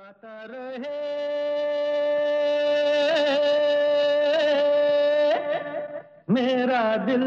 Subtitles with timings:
[0.00, 0.98] गाता रहे।
[6.30, 7.24] मेरा दिल।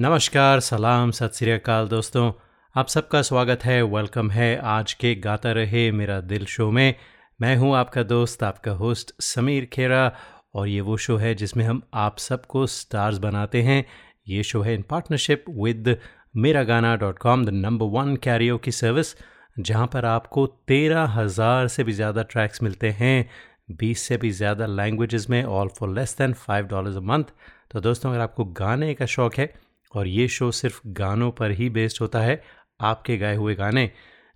[0.00, 2.32] नमस्कार, सलाम, सत श्री अकाल दोस्तों।
[2.76, 6.94] आप सबका स्वागत है, वेलकम है आज के गाता रहे मेरा दिल शो में।
[7.40, 10.12] मैं हूँ आपका दोस्त, आपका होस्ट समीर खेरा
[10.54, 13.86] और ये वो शो है जिसमें हम आप सबको स्टार्स बनाते हैं।
[14.28, 15.98] ये शो है इन partnership with
[16.36, 21.68] Mera Gana dot com, the number one carrier की सर्विस। जहाँ पर आपको तेरह हज़ार
[21.68, 23.28] से भी ज़्यादा ट्रैक्स मिलते हैं,
[23.72, 27.24] बीस से भी ज़्यादा लैंग्वेजेस में all for less than five dollars a month
[27.72, 29.52] तो दोस्तों, अगर आपको गाने का शौक़ है,
[29.94, 32.42] और ये शो सिर्फ़ गानों पर ही बेस्ड होता है,
[32.80, 33.90] आपके गाए हुए गाने,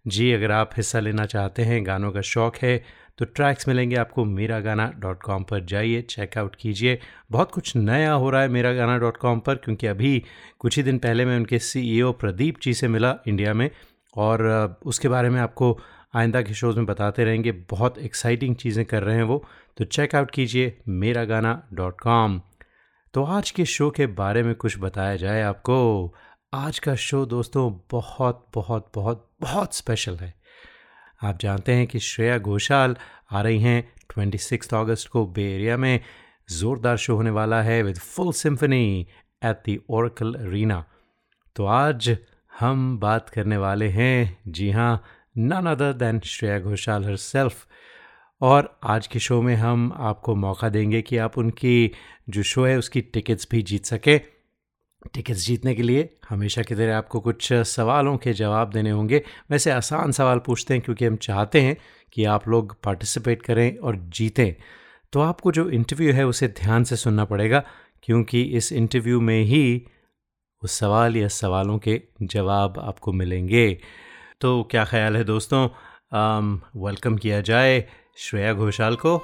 [0.04, 2.82] जी, अगर आप हिस्सा लेना चाहते हैं, गानों का शौक़ है
[3.18, 6.98] तो ट्रैक्स मिलेंगे आपको मेरा गाना डॉट कॉम पर। जाइए चेकआउट कीजिए।
[7.30, 10.22] बहुत कुछ नया हो रहा है मेरा गाना डॉट कॉम पर, क्योंकि अभी
[10.58, 13.70] कुछ ही दिन पहले मैं उनके सीईओ प्रदीप जी से मिला इंडिया में।
[14.16, 15.78] और उसके बारे में आपको
[16.16, 19.44] आइंदा के शोज़ में बताते रहेंगे। बहुत एक्साइटिंग चीज़ें कर रहे हैं वो।
[19.76, 22.40] तो चेकआउट कीजिए मेरा गाना डॉट कॉम
[23.14, 26.14] तो आज के शो के बारे में कुछ बताया जाए आपको।
[26.54, 30.32] आज का शो दोस्तों बहुत बहुत बहुत बहुत स्पेशल है।
[31.22, 32.96] आप जानते हैं कि श्रेया घोषाल
[33.32, 36.00] आ रही हैं ट्वेंटी सिक्स अगस्त को बे एरिया में।
[36.50, 39.06] ज़ोरदार शो होने वाला है with full symphony
[39.42, 40.84] at the Oracle Arena
[41.56, 42.08] तो आज
[42.60, 45.04] हम बात करने वाले हैं। जी हाँ
[45.38, 47.66] none other than Shreya Ghoshal herself
[48.40, 51.90] और आज के शो में हम आपको मौका देंगे कि आप उनकी
[52.28, 54.18] जो शो है, उसकी टिकट्स भी जीत सके।
[55.14, 59.70] टिकट्स जीतने के लिए हमेशा की तरह आपको कुछ सवालों के जवाब देने होंगे। वैसे
[59.70, 61.76] आसान सवाल पूछते हैं क्योंकि हम चाहते हैं
[62.12, 64.54] कि आप लोग पार्टिसिपेट करें और जीतें।
[65.12, 67.62] तो आपको जो इंटरव्यू है, उसे ध्यान से सुनना पड़ेगा,
[68.02, 69.86] क्योंकि इस इंटरव्यू में ही
[70.62, 73.78] उस सवाल या सवालों के जवाब आपको मिलेंगे।
[74.40, 75.68] तो क्या ख्याल है दोस्तों?
[76.76, 77.84] वेलकम किया जाए
[78.16, 79.20] श्रेया घोषाल को।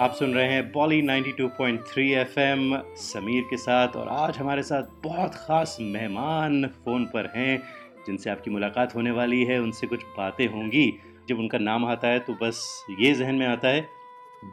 [0.00, 5.34] आप सुन रहे हैं पॉली 92.3 एफएम समीर के साथ और आज हमारे साथ बहुत
[5.36, 7.56] ख़ास मेहमान फ़ोन पर हैं
[8.06, 10.86] जिनसे आपकी मुलाकात होने वाली है उनसे कुछ बातें होंगी
[11.28, 12.60] जब उनका नाम आता है तो बस
[13.00, 13.80] ये जहन में आता है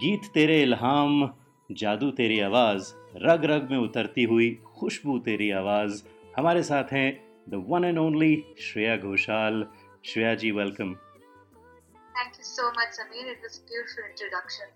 [0.02, 1.30] गीत तेरे इल्हाम
[1.70, 2.92] जादू तेरी आवाज़
[3.24, 6.02] रग रग में उतरती हुई खुशबू तेरी आवाज़
[6.38, 7.10] हमारे साथ हैं
[7.50, 9.66] the one and only Shreya Ghoshal
[10.06, 10.96] Shreya ji welcome
[12.16, 13.30] Thank you so much, Samir.
[13.30, 14.68] It was beautiful introduction.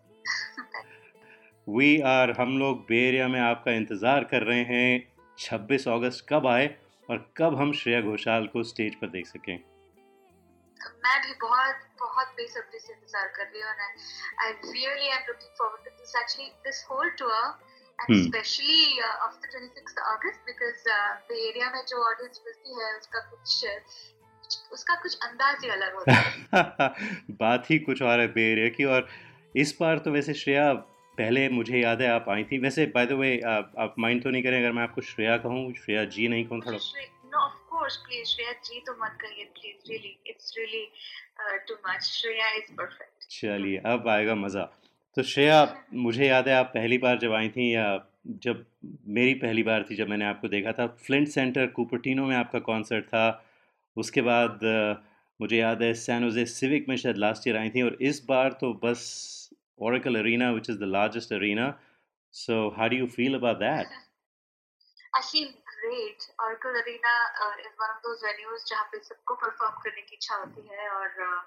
[1.67, 6.47] We are हम लोग बे एरिया में आपका इंतज़ार कर रहे हैं। 26 अगस्त कब
[6.47, 6.67] आए
[7.09, 9.57] और कब हम श्रेया घोषाल को स्टेज पर देख सकें?
[11.05, 15.83] मैं भी बहुत बहुत बेसब्री से इंतज़ार कर रही हूँ I really am looking forward
[15.85, 17.33] to this actually this whole tour
[17.99, 20.83] and specially after 26 August because
[21.29, 23.65] Bay Area में जो ऑडियंस मिलती है उसका कुछ
[24.73, 26.89] उसका कुछ अंदाज ही अलग होता है।
[27.41, 29.07] बात ही कुछ और है बे एरिया की और
[29.55, 30.71] इस बार तो वैसे श्रेया
[31.17, 34.43] पहले मुझे याद है आप आई थी। वैसे बाय द वे आप माइंड तो नहीं
[34.43, 38.27] करें अगर मैं आपको श्रेया कहूँ श्रेया जी नहीं कहूँ थोड़ा no of course please
[38.27, 40.85] Shreya ji तो मत कहिए please really it's really
[41.67, 44.63] too much Shreya is perfect चलिए अब आएगा मज़ा।
[45.17, 45.57] तो श्रेया
[45.93, 47.85] मुझे याद है आप पहली बार जब आई थी या
[48.43, 48.65] जब
[49.17, 53.05] मेरी पहली बार थी जब मैंने आपको देखा था फ्लिंट सेंटर कुपरटिनो में आपका कॉन्सर्ट
[53.05, 53.25] था।
[53.97, 54.59] उसके बाद
[55.39, 58.73] मुझे याद है सैनोजे सिविक में शायद लास्ट ईयर आई थी और इस बार तो
[58.83, 59.03] बस
[59.78, 61.76] Oracle Arena, which is the largest arena.
[62.30, 63.86] So, how do you feel about that?
[65.14, 66.20] I feel great.
[66.42, 70.36] Oracle Arena uh, is one of those venues जहाँ पे सबको perform करने की इच्छा
[70.42, 71.40] होती है और uh,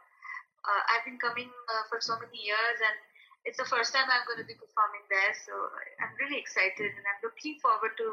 [0.71, 2.97] uh, I've been coming uh, for so many years and
[3.43, 5.33] it's the first time I'm going to be performing there.
[5.43, 5.53] So
[5.99, 8.07] I'm really excited and I'm looking forward to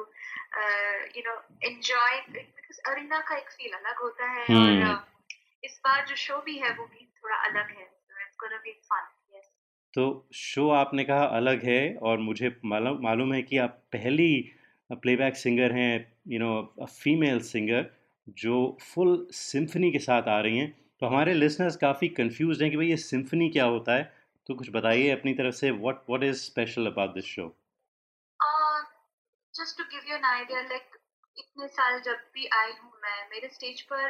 [0.61, 4.63] uh, you know enjoying because arena का एक feel अलग होता है hmm.
[4.63, 5.01] और uh,
[5.71, 7.87] इस बार जो show भी है वो भी थोड़ा अलग है.
[8.07, 9.05] So it's going to be fun.
[9.94, 10.04] तो
[10.36, 14.32] शो आपने कहा अलग है और मुझे मालूम है कि आप पहली
[14.92, 15.94] प्लेबैक सिंगर हैं
[16.28, 17.90] यू नो फीमेल सिंगर
[18.44, 20.70] जो फुल सिम्फनी के साथ आ रही हैं।
[21.00, 24.04] तो हमारे लिसनर्स काफ़ी कंफ्यूज हैं कि भाई ये सिम्फनी क्या होता है?
[24.48, 27.48] तो कुछ बताइए अपनी तरफ़ से what what is special about this show
[29.54, 30.98] just to give you an idea like
[31.38, 34.08] इतने साल जब भी आई हूँ मैं, मेरे स्टेज पर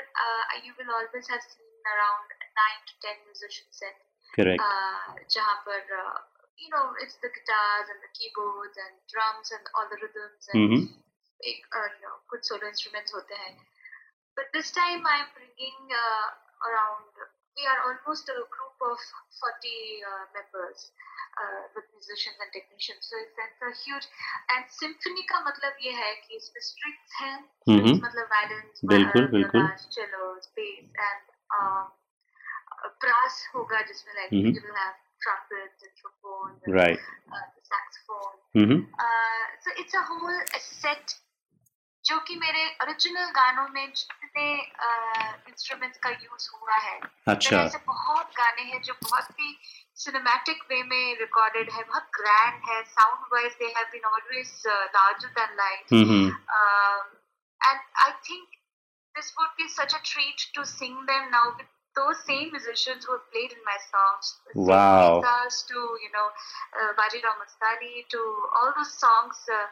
[0.65, 4.61] you will always have seen around 9 to 10 musicians and Correct.
[4.61, 6.17] Uh, जहाँ पर uh,
[6.57, 10.59] you know it's the guitars and the keyboards and drums and all the rhythms and
[10.59, 10.85] mm-hmm.
[11.51, 13.53] एक uh, you know कुछ solo instruments होते हैं
[14.37, 16.27] but this time I'm bringing uh,
[16.69, 17.11] around.
[17.59, 18.99] We are almost a group of
[19.37, 19.71] 40
[20.09, 20.91] uh, members.
[21.39, 23.07] uh, with musicians and technicians.
[23.07, 24.05] So it's, it's a huge
[24.55, 27.37] and symphony का मतलब ये है कि इसमें strings हैं,
[27.69, 31.23] हम्म strings मतलब violins, बिल्कुल, uh, बिल्कुल। cellos, bass and
[31.57, 31.85] um,
[32.79, 34.53] uh, brass होगा जिसमें like Mhm.
[34.57, 38.37] you will have trumpets and trombones and right uh, the saxophone.
[38.57, 38.77] Hmm
[39.07, 41.15] Uh, so it's a whole a set
[42.05, 44.45] जो कि मेरे original गानों में जितने
[45.49, 46.99] इंस्ट्रूमेंट्स का यूज़ हुआ है
[47.33, 49.49] अच्छा ऐसे बहुत गाने हैं जो बहुत ही
[50.03, 55.27] सिनेमैटिक वे में रिकॉर्डेड है बहुत ग्रैंड है sound wise they have been always larger
[55.39, 56.29] than life hmm
[57.61, 58.53] and I think
[59.15, 61.67] this would be such a treat to sing them now with
[61.99, 64.25] those same musicians who have played in my songs.
[64.55, 65.19] Wow.
[65.19, 66.27] to, you know,
[66.79, 68.21] uh, Bajirao Mastani, to
[68.55, 69.67] all those songs, uh,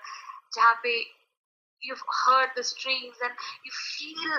[1.81, 3.33] you've heard the strings and
[3.63, 4.33] you feel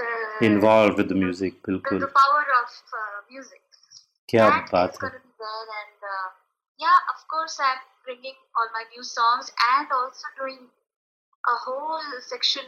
[0.00, 1.62] uh, involved with the music.
[1.64, 3.62] The, the power of uh, music.
[4.28, 5.10] Kya that baat hai.
[5.44, 6.28] There and uh,
[6.80, 10.62] yeah, of course, I'm bringing all my new songs and also doing
[11.46, 12.64] a whole section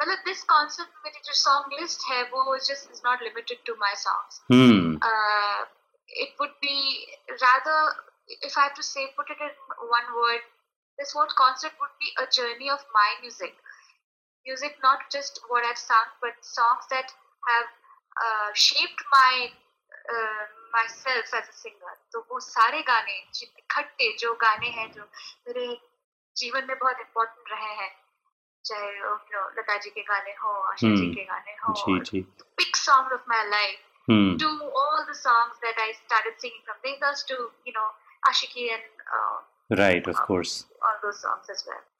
[0.00, 3.94] मतलब this concept मेरी जो song list है वो just is not limited to my
[3.96, 4.40] songs
[6.08, 6.76] it would be
[7.32, 9.54] rather if I to say put it in
[9.84, 10.42] one word
[10.98, 13.60] this what concept would be a journey of my music
[14.46, 17.10] music not just what I song but songs that
[17.42, 19.46] have shaped my
[20.88, 23.20] myself as a singer सारे गाने
[23.70, 25.66] खट्टे जो गाने हैं जो मेरे
[26.36, 27.90] जीवन में बहुत इम्पोर्टेंट रहे हैं
[28.68, 28.92] चाहे
[29.58, 31.98] लता जी के गाने हो आशा जी हम्म। के गाने हो
[32.58, 33.84] big song of my life
[34.40, 34.48] to
[34.80, 35.78] all the songs that
[39.72, 40.52] right of course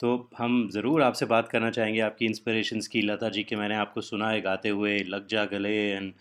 [0.00, 4.00] तो हम ज़रूर आपसे बात करना चाहेंगे आपकी इंस्पिरेशंस की लता जी के मैंने आपको
[4.00, 6.12] सुना है गाते हुए लग जा गले and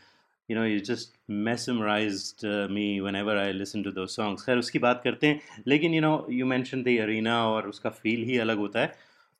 [0.49, 1.15] you know you just
[1.45, 6.01] mesmerised me whenever I listen to those songs खैर उसकी बात करते हैं लेकिन you
[6.01, 8.95] know you mention the arena और उसका फील ही अलग होता है।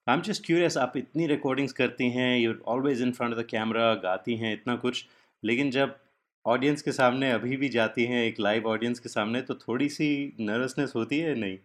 [0.08, 3.46] आई एम जस्ट क्यूरियस आप इतनी रिकॉर्डिंग्स करती हैं you always in front of the
[3.46, 5.06] camera गाती हैं, इतना कुछ,
[5.44, 5.96] लेकिन जब
[6.46, 10.36] ऑडियंस के सामने अभी भी जाती हैं, एक लाइव ऑडियंस के सामने तो थोड़ी सी
[10.40, 11.58] नर्वसनेस होती है नहीं?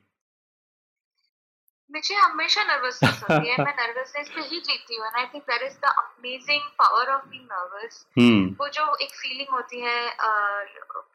[1.95, 5.77] मुझे हमेशा नर्वसनेस होती है मैं नर्वसनेस पे ही जीती हूँ I think that is
[5.85, 10.61] the amazing power of being nervous hmm वो जो एक फीलिंग होती है uh,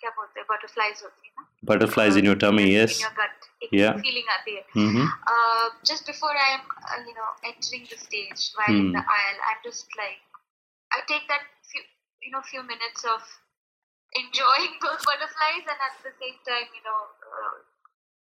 [0.02, 3.48] क्या बोलते हैं बटरफ्लाइज होती है ना butterflies in your tummy in yes your gut
[3.64, 3.96] एक Yeah.
[4.02, 5.08] फीलिंग आती है mm-hmm.
[5.34, 9.16] uh, just before I am, uh, you know, entering the stage while in the Hmm.
[9.16, 10.20] aisle, I'm just like,
[10.92, 11.82] I take that few,
[12.22, 13.32] you know, few minutes of
[14.14, 17.00] enjoying those butterflies and at the same time, you know,
[17.32, 17.56] uh,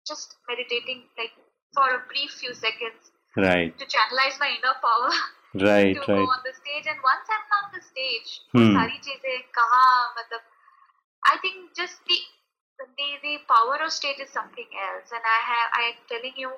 [0.07, 1.33] just meditating like
[1.75, 5.13] for a brief few seconds right to channelize my inner power
[5.55, 6.07] right to right.
[6.07, 6.87] go on the stage.
[6.87, 8.75] And once I'm on the stage, Hmm.
[8.77, 10.41] सारी चीज़ें कहाँ मतलब
[11.23, 12.19] I think just the
[12.99, 15.13] the the power of stage is something else.
[15.13, 16.53] And I have I am telling you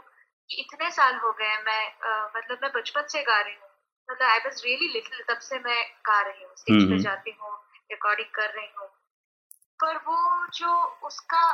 [0.51, 3.69] इतने साल हो गए मैं uh, मतलब मैं बचपन से गा रही हूँ
[4.09, 7.37] मतलब आई वॉज़ रियली लिटिल तब से मैं गा रही हूँ स्टेज पे हम्म। जाती
[7.41, 7.53] हूँ
[7.91, 8.89] रिकॉर्डिंग कर रही हूँ
[9.83, 10.19] पर वो
[10.59, 10.75] जो
[11.09, 11.45] उसका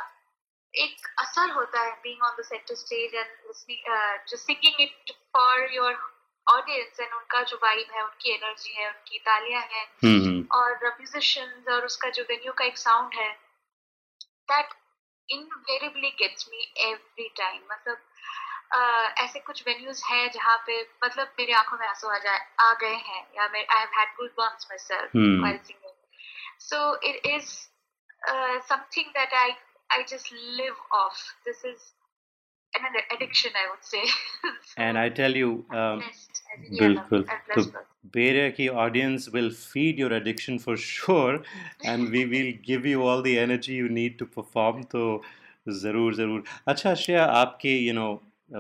[0.75, 5.73] एक असर होता है being on the centre stage and listening जो singing it for
[5.73, 5.99] your
[6.47, 10.51] audience and उनका जो वाइब है उनकी एनर्जी है उनकी तालियाँ हैं mm-hmm.
[10.53, 13.33] और म्यूजिशियंस और उसका जो वेन्यू का एक साउंड है
[14.53, 14.75] that
[15.29, 17.97] invariably gets me every time मतलब
[18.77, 22.73] uh, ऐसे कुछ वेन्यूज हैं जहाँ पे मतलब मेरी आँखों में आँसू आ जाए आ
[22.73, 25.97] गए हैं या मैं I have had goosebumps myself while singing.
[26.59, 27.69] So it is
[28.29, 29.33] uh, something that
[29.91, 31.21] i just live off.
[31.47, 31.87] This is
[32.73, 34.03] an addiction i would say.
[34.87, 35.49] And I tell you
[35.83, 36.03] um,
[36.81, 37.23] बिल्कुल।
[37.55, 37.63] तो
[38.15, 41.43] बेरिया की audience will feed your addiction for sure
[41.87, 45.03] and we will give you all the energy you need to perform तो
[45.83, 48.09] ज़रूर ज़रूर। अच्छा श्रेया आपके you know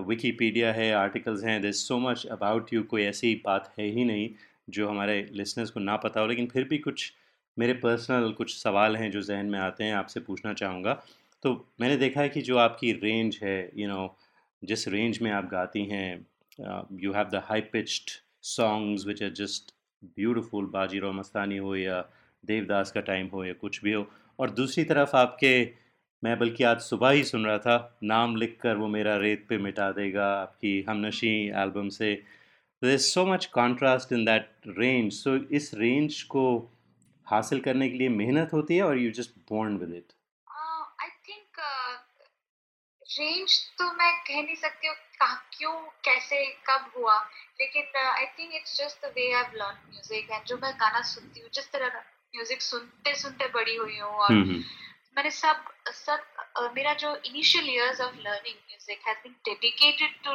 [0.09, 4.29] Wikipedia है articles हैं this so much about you कोई ऐसी बात है ही नहीं
[4.71, 7.13] जो हमारे लिसनर्स को ना पता हो लेकिन फिर भी कुछ
[7.57, 10.93] मेरे पर्सनल कुछ सवाल हैं जो जहन में आते हैं आपसे पूछना चाहूँगा।
[11.43, 14.09] तो मैंने देखा है कि जो आपकी रेंज है यू you नो know,
[14.63, 16.27] जिस रेंज में आप गाती हैं
[17.03, 18.11] you have the high pitched
[18.43, 19.75] songs which are just
[20.19, 22.01] beautiful Bajirao Mastani हो या
[22.45, 24.07] देवदास का टाइम हो या कुछ भी हो।
[24.39, 25.53] और दूसरी तरफ़ आपके
[26.23, 29.59] मैं बल्कि आज सुबह ही सुन रहा था नाम लिख कर वो मेरा रेत पे
[29.59, 32.15] मिटा देगा आपकी हमनशी एल्बम से।
[32.83, 36.47] There is so much contrast in that range so इस रेंज को
[37.27, 40.13] हासिल करने के लिए मेहनत होती है और you just bond with it
[40.47, 41.93] Uh, I think uh,
[43.11, 44.97] range तो मैं कह नहीं सकती हूँ
[45.53, 45.73] क्यों
[46.05, 47.19] कैसे कब हुआ
[47.61, 51.41] लेकिन I think it's just the way I learn music and जो मैं गाना सुनती
[51.41, 51.99] हूँ जिस तरह
[52.35, 54.63] म्यूज़िक सुनते सुनते बड़ी हुई हूँ और हम्म।
[55.17, 56.21] मैंने सब सब
[56.57, 60.35] uh, मेरा जो initial years of learning music has been dedicated to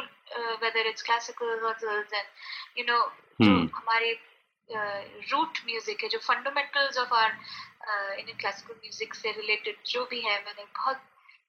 [0.62, 3.00] whether it's classical ghazals and you know
[3.40, 4.12] जो। हमारे
[4.70, 10.20] रूट uh, म्यूज़िक है जो fundamentals of our Indian classical music से रिलेटेड जो भी
[10.20, 11.02] है मैंने बहुत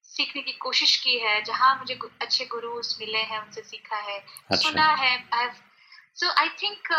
[0.10, 4.56] सीखने की कोशिश की है जहाँ मुझे अच्छे गुरुज मिले हैं उनसे सीखा है अच्छा।
[4.58, 5.50] सुना है
[6.18, 6.92] सो आई थिंक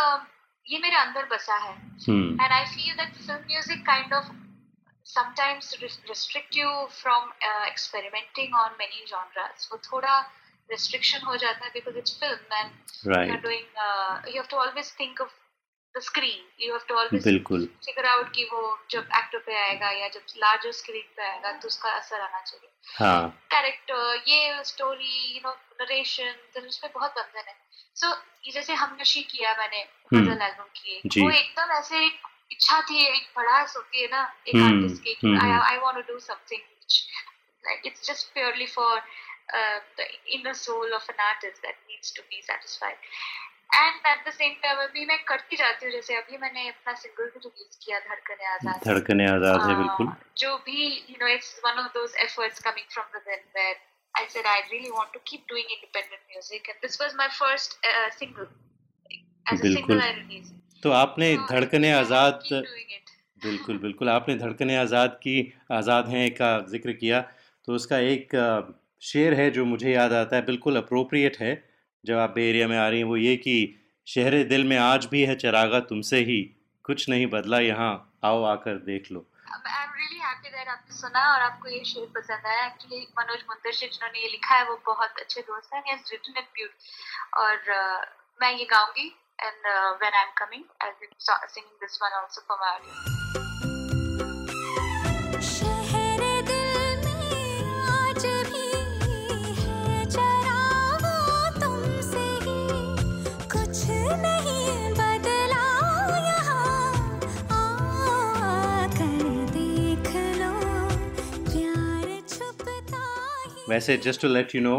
[0.67, 1.73] ये मेरे अंदर बसा है।
[2.09, 4.31] And I feel that film music kind of
[5.07, 6.59] sometimes restrict
[6.93, 7.33] from
[7.67, 10.19] experimenting on many genres वो थोड़ा
[10.71, 12.71] रिस्ट्रिक्शन हो जाता है because it's film and
[13.07, 15.35] you are doing you have to always think of
[16.07, 20.09] screen you have to always बिल्कुल। figure out कि वो जब actor पे आएगा या
[20.17, 25.41] जब larger screen पे आएगा तो उसका असर आना चाहिए। हाँ। कैरेक्टर ये स्टोरी यू
[25.45, 25.53] नो
[25.83, 27.57] नरेशन तो उसमें बहुत बंधन है।
[27.97, 32.21] सो so, ये जैसे हम नशी किया मैंने गज़ल एल्बम की वो एकदम ऐसे एक
[32.53, 36.19] इच्छा थी एक भड़ास होती है ना एक आर्टिस्ट की I I want to do
[36.33, 36.67] something
[37.85, 38.93] it's just purely for
[39.59, 40.05] uh, the
[40.37, 43.11] inner soul of an artist that needs to be satisfied
[43.71, 47.27] and at the same time अभी मैं करती जाती हूँ जैसे अभी मैंने अपना सिंगल
[47.35, 51.85] भी रिलीज़ किया धड़कने आज़ाद। धड़कने आज़ाद है बिल्कुल। जो भी you know it's one
[51.85, 53.77] of those efforts coming from within where
[54.15, 56.69] I said I really want to keep doing independent music.
[56.71, 58.47] And this was my first uh, single.
[59.47, 60.09] As a single I
[60.83, 62.49] तो आपने so, धड़कने आज़ाद
[63.43, 65.37] बिल्कुल बिल्कुल। आपने धड़कने आज़ाद की
[65.73, 67.21] आज़ाद हैं का ज़िक्र किया।
[67.69, 68.35] तो उसका एक
[69.03, 71.53] शेर है जो मुझे याद आता है बिल्कुल अप्रोप्रिएट है।
[72.07, 73.75] जब आप एरिया में आ रही हैं वो ये कि
[74.07, 78.77] शहर दिल में आज भी है चरागा तुमसे ही। कुछ नहीं बदला यहाँ आओ आकर
[78.77, 79.27] देख लो।
[81.19, 82.67] और आपको ये शेर पसंद आया।
[83.19, 83.43] मनोज
[83.81, 85.83] जिन्होंने ये लिखा है वो बहुत अच्छे दोस्त हैं।
[87.39, 88.07] Uh,
[88.41, 89.07] मैं ये गाऊँगी
[89.43, 89.67] and
[90.01, 93.18] when I am coming I will singing this one also for my audience
[113.69, 114.77] वैसे just to let you know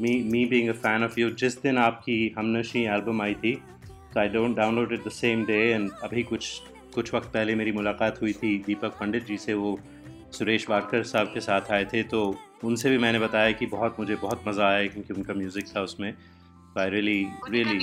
[0.00, 3.54] me me being a fan of you जिस दिन आपकी हमनशी एल्बम आई थी
[3.86, 6.48] तो I don't download it the same day and अभी कुछ
[6.94, 9.78] कुछ वक्त पहले मेरी मुलाकात हुई थी दीपक पंडित जी से वो
[10.38, 12.22] सुरेश वाडकर साहब के साथ आए थे तो
[12.64, 16.12] उनसे भी मैंने बताया कि बहुत मुझे बहुत मज़ा आया क्योंकि उनका म्यूज़िक था उसमें।
[16.78, 17.78] आई रियली रियली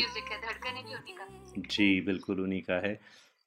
[1.70, 2.94] जी बिल्कुल उन्हीं का है।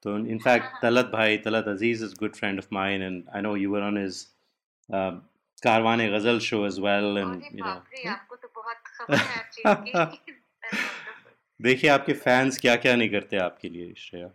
[0.05, 3.71] तो इनफैक्ट तलत भाई Talat Aziz is good friend of mine and I know you
[3.71, 4.25] were on his
[5.65, 8.49] Karvaan ghazal show as well and you know आपको तो
[9.17, 10.07] है
[11.63, 14.27] देखिए आपके फैंस क्या क्या नहीं करते आपके लिए श्रेया?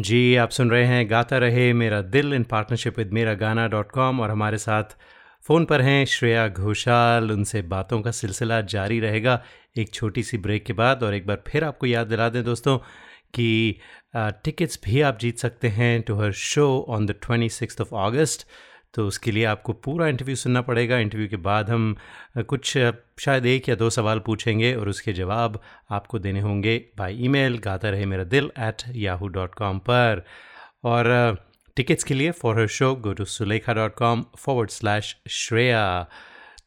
[0.00, 3.90] जी आप सुन रहे हैं गाता रहे मेरा दिल इन पार्टनरशिप विद मेरा गाना डॉट
[3.90, 4.84] कॉम और हमारे साथ
[5.46, 9.44] फ़ोन पर हैं श्रेया घोषाल। उनसे बातों का सिलसिला जारी रहेगा
[9.76, 12.78] एक छोटी सी ब्रेक के बाद और एक बार फिर आपको याद दिला दें दोस्तों
[13.34, 13.80] कि
[14.16, 18.46] टिकट्स भी आप जीत सकते हैं to her show on the twenty six of August
[18.94, 21.96] तो उसके लिए आपको पूरा इंटरव्यू सुनना पड़ेगा। इंटरव्यू के बाद हम
[22.48, 22.72] कुछ
[23.20, 27.90] शायद एक या दो सवाल पूछेंगे और उसके जवाब आपको देने होंगे बाय ईमेल गाता
[27.90, 30.24] रहे मेरा दिल एट याहू डॉट कॉम पर।
[30.84, 31.36] और
[31.76, 36.06] टिकट्स के लिए for her show go to Sulekha dot com forward slash Shreya.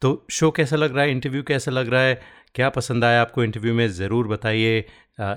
[0.02, 1.12] तो शो कैसा लग रहा है?
[1.12, 2.22] इंटरव्यू कैसा लग रहा है?
[2.60, 4.80] क्या पसंद आया आपको इंटरव्यू में, ज़रूर बताइए।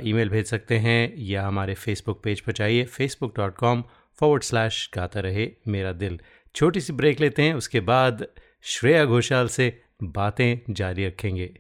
[0.05, 3.85] ईमेल भेज सकते हैं या हमारे फेसबुक पेज पर जाइए। Facebook dot com
[4.19, 6.19] forward slash Gaata Rahe Mera दिल।
[6.55, 8.27] छोटी सी ब्रेक लेते हैं, उसके बाद
[8.65, 11.51] श्रेया घोषाल से बातें जारी रखेंगे।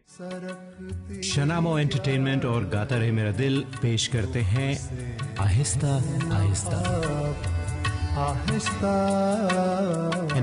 [1.24, 4.70] शनामो एंटरटेनमेंट और गाता रहे मेरा दिल पेश करते हैं
[5.40, 5.96] Aahista
[6.38, 7.61] Aahista.
[8.12, 8.24] An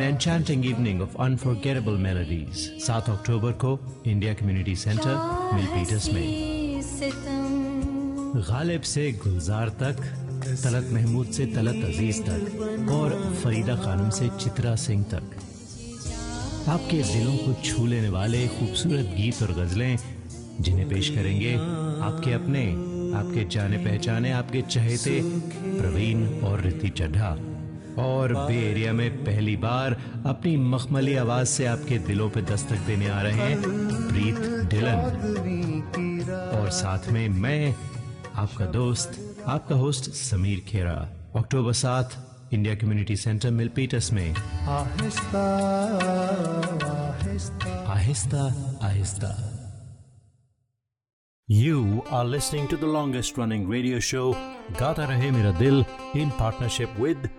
[0.01, 2.61] enchanting evening of unforgettable melodies.
[2.85, 3.73] 7 अक्टूबर को
[4.07, 5.15] इंडिया कम्युनिटी सेंटर
[5.53, 6.25] मिलपीटर्स में।
[8.47, 10.01] गालिब से गुलजार तक
[10.63, 13.09] तलत महमूद से तलत अज़ीज़ तक और
[13.43, 15.25] फरीदा खानम से चित्रा सिंह तक।
[16.69, 19.93] आपके दिलों को छू लेने वाले खूबसूरत गीत और गजलें
[20.61, 21.53] जिन्हें पेश करेंगे
[22.07, 22.63] आपके अपने
[23.19, 25.21] आपके जाने पहचाने आपके चहेते
[25.79, 27.31] प्रवीण और रिति चड्ढा।
[27.99, 29.93] और बे एरिया में पहली बार
[30.25, 33.61] अपनी मखमली आवाज़ से आपके दिलों पे दस्तक देने आ रहे हैं
[34.07, 34.39] प्रीत
[34.69, 34.99] डिलन।
[36.61, 37.75] और साथ में मैं
[38.35, 45.43] आपका दोस्त आपका होस्ट समीर खेरा अक्टूबर सात इंडिया कम्युनिटी सेंटर मिल मिलपीटस में। आहिस्ता
[47.87, 49.55] आहिस्ता। आहिस्ता
[51.51, 51.79] You
[52.13, 54.25] are listening to the longest running radio show
[54.81, 55.77] Gata Rahe Mera Dil
[56.21, 57.38] in partnership with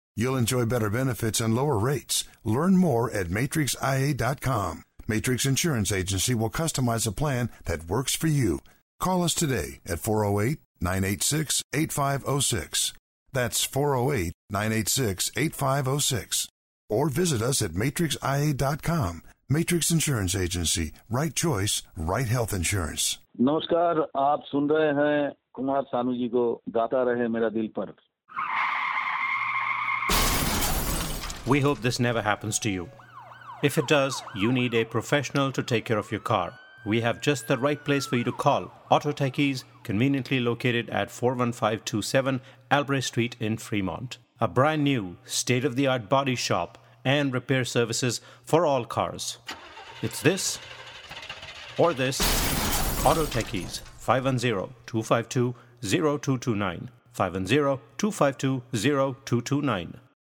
[0.16, 2.24] You'll enjoy better benefits and lower rates.
[2.44, 4.82] Learn more at matrixia.com.
[5.08, 8.60] Matrix Insurance Agency will customize a plan that works for you.
[8.98, 12.92] Call us today at 408 986 8506.
[13.32, 16.48] That's 408 986 8506.
[16.88, 19.22] Or visit us at matrixia.com.
[19.48, 20.92] Matrix Insurance Agency.
[21.10, 23.18] Right choice, right health insurance.
[23.40, 26.44] नमस्कार आप सुन रहे हैं कुमार सानू जी को
[26.76, 27.92] गाता रहे मेरा दिल पर
[31.47, 32.89] we hope this never happens to you.
[33.63, 36.53] If it does, you need a professional to take care of your car.
[36.85, 38.71] We have just the right place for you to call.
[38.91, 44.19] Auto Techies, conveniently located at 41527 Albrecht Street in Fremont.
[44.39, 49.39] A brand new, state of the art body shop and repair services for all cars.
[50.03, 50.59] It's this
[51.77, 52.19] or this.
[53.03, 56.89] Auto Techies, 510 252 0229.
[57.11, 59.99] 510 252 0229.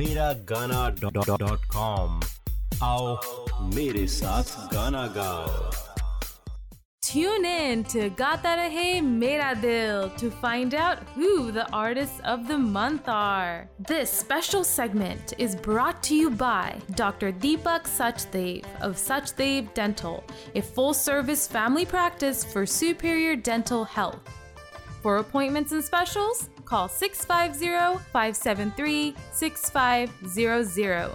[0.00, 1.58] miragana.com
[2.82, 3.06] आओ
[3.74, 5.70] मेरे साथ गाना गाओ
[7.08, 12.58] Tune in to Gata Rahe Mera Dil to find out who the artists of the
[12.58, 13.66] month are.
[13.78, 17.32] This special segment is brought to you by Dr.
[17.32, 20.22] Deepak Sachdev of Sachdev Dental,
[20.54, 24.20] a full service family practice for superior dental health.
[25.00, 31.11] For appointments and specials, call 650 573 6500.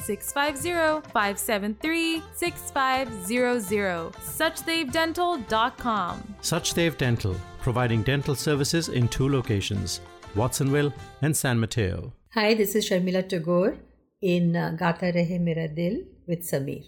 [0.00, 4.12] 650 573 6500.
[4.38, 6.34] SuchDaveDental.com.
[6.40, 10.00] Suchdev Dental, providing dental services in two locations,
[10.34, 12.12] Watsonville and San Mateo.
[12.34, 13.76] Hi, this is Sharmila Tagore
[14.22, 16.84] in uh, Gata Rahe Mera Dil with Sameer.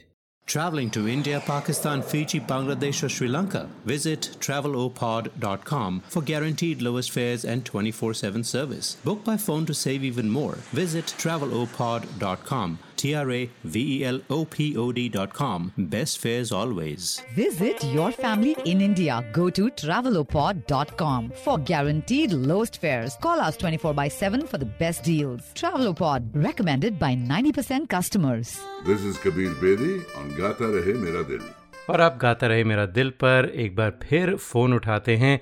[0.47, 3.69] Traveling to India, Pakistan, Fiji, Bangladesh, or Sri Lanka?
[3.87, 8.97] Visit travelopod.com for guaranteed lowest fares and 24 7 service.
[9.05, 10.57] Book by phone to save even more.
[10.73, 12.79] Visit travelopod.com.
[12.97, 15.73] T R A V E L O P O D.com.
[15.79, 17.23] Best fares always.
[17.35, 19.25] Visit your family in India.
[19.33, 23.17] Go to travelopod.com for guaranteed lowest fares.
[23.21, 25.43] Call us 24 by 7 for the best deals.
[25.55, 28.59] Travelopod, recommended by 90% customers.
[28.87, 31.45] This is Kabir Bedi on Gata Rahe Mera Dil.
[31.91, 35.41] और आप गाता रहे मेरा दिल पर एक बार फिर phone उठाते हैं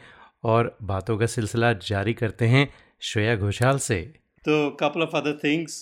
[0.53, 2.69] और बातों का सिलसिला जारी करते हैं
[3.11, 4.01] श्रेया घोषाल से
[4.47, 5.81] तो couple of other things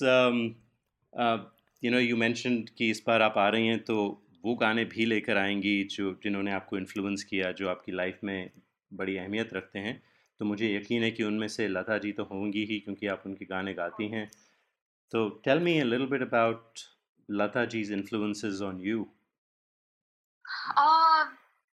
[1.85, 3.97] you know you mentioned कि इस बार आप आ रही हैं तो
[4.45, 8.51] वो गाने भी लेकर आएँगी जो जिन्होंने आपको इन्फ्लुएंस किया जो आपकी लाइफ में
[8.95, 10.03] बड़ी अहमियत रखते हैं।
[10.39, 13.45] तो मुझे यकीन है कि उनमें से लता जी तो होंगी ही क्योंकि आप उनके
[13.45, 14.31] गाने गाती हैं।
[15.13, 16.81] तो tell me a little bit about
[17.31, 19.09] Lata ji's influences on you
[20.81, 21.29] Um,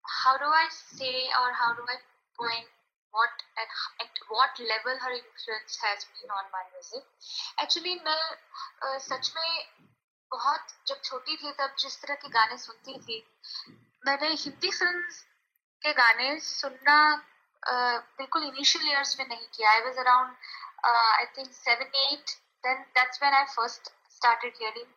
[0.05, 1.95] how do I say or how do I
[2.39, 2.67] point
[3.13, 7.03] what at, at what level her influence has been on my music?
[7.63, 8.19] Actually, मैं
[8.85, 9.94] uh, सच में
[10.31, 13.17] बहुत जब छोटी थी तब जिस तरह के गाने सुनती थी
[14.07, 15.01] मैंने हिंदी फ़िल्म
[15.81, 16.97] के गाने सुनना
[17.63, 20.31] बिल्कुल इनिशियल इयर्स में नहीं किया। I was around
[20.85, 24.89] I think seven eight then that's when I first started hearing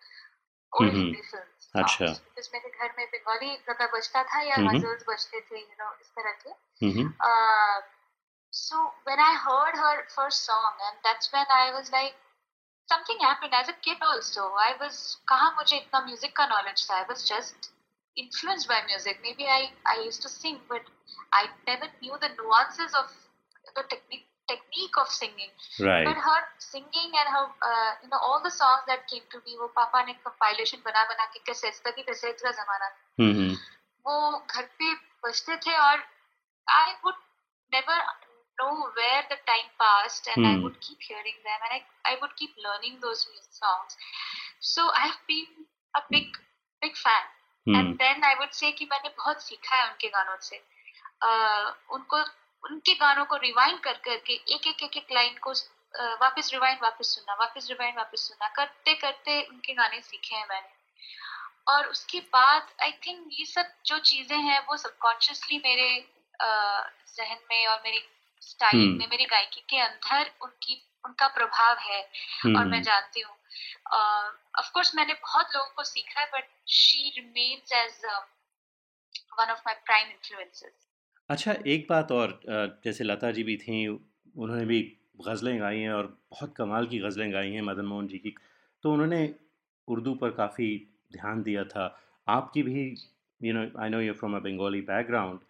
[0.73, 4.79] old hmm, Hindi films अच्छा। बिकॉज़ मेरे घर में बंगाली ज़्यादा बजता था या हम्म।
[4.79, 6.51] गजल्स बजते थे यू नो इस तरह के।
[6.87, 7.13] हम्म
[8.53, 12.15] so when I heard her first song, and that's when I was like,
[12.89, 14.45] something happened as a kid also.
[14.67, 17.03] I was कहाँ मुझे इतना music का knowledge था.
[17.03, 17.71] I was just
[18.17, 19.21] influenced by music.
[19.23, 20.91] Maybe I I used to sing, but
[21.33, 23.15] I never knew the nuances of
[23.77, 25.51] the technique technique of singing.
[25.81, 29.43] Right But her singing and her, uh, you know, all the songs that came to
[29.47, 32.93] me, वो पापा ने compilation बना बना के cassettes तभी cassettes का जमाना.
[33.21, 33.51] हम्म
[34.07, 34.95] वो घर पे
[35.27, 36.05] बजते थे और
[36.69, 37.15] I would
[37.75, 38.01] never
[38.59, 40.49] know where the time passed and mm.
[40.49, 40.63] I Hmm.
[40.65, 43.97] would keep hearing them and I, I would keep learning those songs.
[44.61, 46.27] So I've been a big,
[46.83, 47.27] big fan.
[47.67, 50.61] Hmm and then I would say कि मैंने बहुत सीखा है उनके गानों से
[51.25, 52.21] uh, उनको
[52.65, 56.79] उनके गानों को रिवाइंड कर करके एक एक एक एक लाइन को uh, वापस रिवाइंड
[56.83, 60.77] वापस सुनना वापस रिवाइंड वापस सुनना करते करते उनके गाने सीखे हैं मैंने
[61.69, 65.89] और उसके बाद आई थिंक ये सब जो चीज़ें हैं वो सबकॉन्शियसली मेरे
[66.43, 68.01] जहन में और मेरी
[68.41, 73.21] स्टाइल हम्म। में मेरी गायकी के अंदर उनकी उनका प्रभाव है और मैं हम्म। जानती
[73.21, 73.35] हूँ।
[74.59, 78.05] ऑफ़ कोर्स मैंने बहुत लोगों को सीखा है but she remains as
[79.39, 80.87] one of my prime influences
[81.31, 82.41] अच्छा एक बात और
[82.85, 84.81] जैसे लता जी भी थी उन्होंने भी
[85.21, 88.35] गज़लें गाई हैं और बहुत कमाल की गज़लें गाई हैं मदन मोहन जी की।
[88.85, 89.35] तो उन्होंने
[89.89, 90.69] उर्दू पर काफ़ी
[91.13, 91.87] ध्यान दिया था।
[92.27, 92.83] आपकी भी
[93.41, 95.41] you know I know you from a Bengali background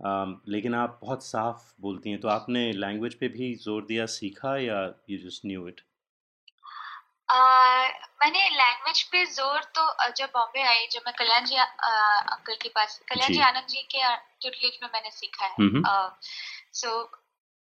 [0.00, 4.80] लेकिन आप बहुत साफ़ बोलती हैं तो आपने लैंग्वेज पे भी ज़ोर दिया सीखा या
[5.10, 5.80] यू जस्ट न्यू इट
[8.22, 9.82] मैंने लैंग्वेज पे ज़ोर तो
[10.18, 13.82] जब बॉम्बे आई जब मैं कल्याण जी अंकल के पास कल्याण जी। जी आनंद जी
[13.94, 15.56] के ट्यूटलेज में मैंने सीखा है।
[16.74, 16.88] सो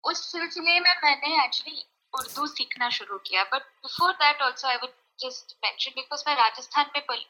[0.04, 4.92] उस सिलसिले में मैंने एक्चुअली उर्दू सीखना शुरू किया but before that also I would
[5.18, 7.24] just mention because मैं राजस्थान में पल,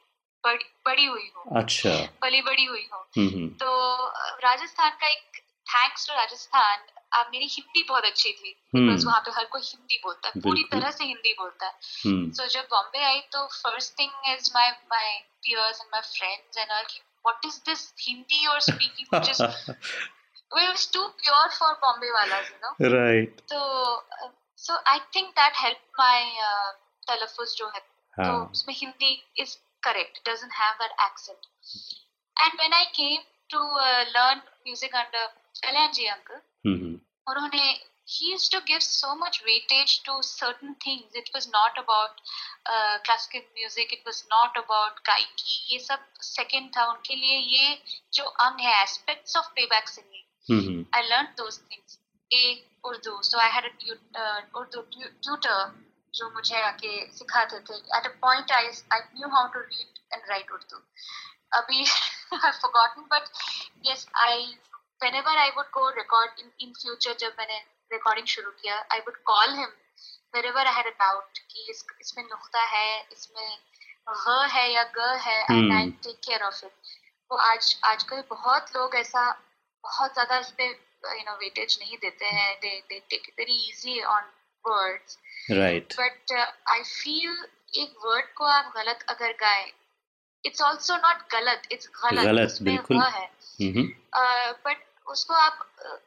[0.47, 3.09] बड़ी, अच्छा। बड़ी हुई हूँ। अच्छा। पली बड़ी हुई हो।
[3.49, 4.07] तो
[4.37, 5.23] राजस्थान का एक
[5.67, 6.79] थैंक्स टू राजस्थान
[7.13, 10.41] आप मेरी हिंदी बहुत अच्छी थी। हम्म। बिकॉज़ वहाँ पे हर कोई हिंदी बोलता है
[10.41, 11.73] पूरी तरह से हिंदी बोलता है।
[12.33, 16.59] सो so, जब बॉम्बे आई तो first thing is my my peers and my friends
[16.59, 18.61] and all की वॉट इज़ दिस हिंदी और
[28.19, 31.48] तो, तो हाँ। Speaking Hindi is correct it doesn't have that accent
[32.38, 35.24] and when i came to uh, learn music under
[35.64, 37.64] Kalanji uncle हम्म उन्होंने
[38.12, 42.22] he used to give so much weightage to certain things it was not about
[42.66, 47.78] uh, classical music it was not about gaiki ये सब second था उनके लिए ये
[48.14, 51.98] जो अंग है aspects of playback singing hmm I learned those things.
[52.32, 52.44] A
[52.90, 55.60] Urdu, so I had a tu- uh, Urdu tu- tutor
[56.17, 60.23] जो मुझे आके सिखाते थे। At a point I I knew how to read and
[60.31, 60.83] write Urdu.
[61.55, 63.29] अभी I forgotten but
[63.87, 64.45] yes I
[65.03, 67.59] whenever I would go record in in future जब मैंने
[67.91, 69.73] recording शुरू किया I would call him
[70.35, 73.59] whenever I had a doubt कि इस इसमें नुक्ता है इसमें
[74.09, 76.73] ग है या ग है and I take care of it
[77.31, 79.31] वो आज आजकल बहुत लोग ऐसा
[79.85, 84.01] बहुत ज़्यादा इस पे यू नो वेटेज नहीं देते हैं। They they take very easy
[84.15, 84.31] on
[84.65, 85.19] words
[85.51, 86.33] right but
[86.69, 89.71] I feel एक वर्ड को आप गलत अगर गाए
[90.45, 93.29] इट्स आल्सो नॉट गलत इट्स गलत गलत, बिल्कुल। है।
[94.65, 95.67] बट उसको आप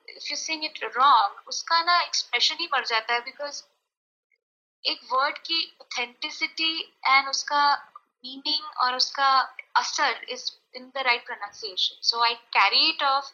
[0.10, 3.64] if you sing it wrong उसका ना एक्सप्रेशन ही मर जाता है बिकॉज़
[4.84, 6.74] एक वर्ड की ऑथेंटिसिटी
[7.08, 7.64] एंड उसका
[8.26, 9.30] मीनिंग और उसका
[9.76, 13.32] असर is in the right pronunciation so I carry it off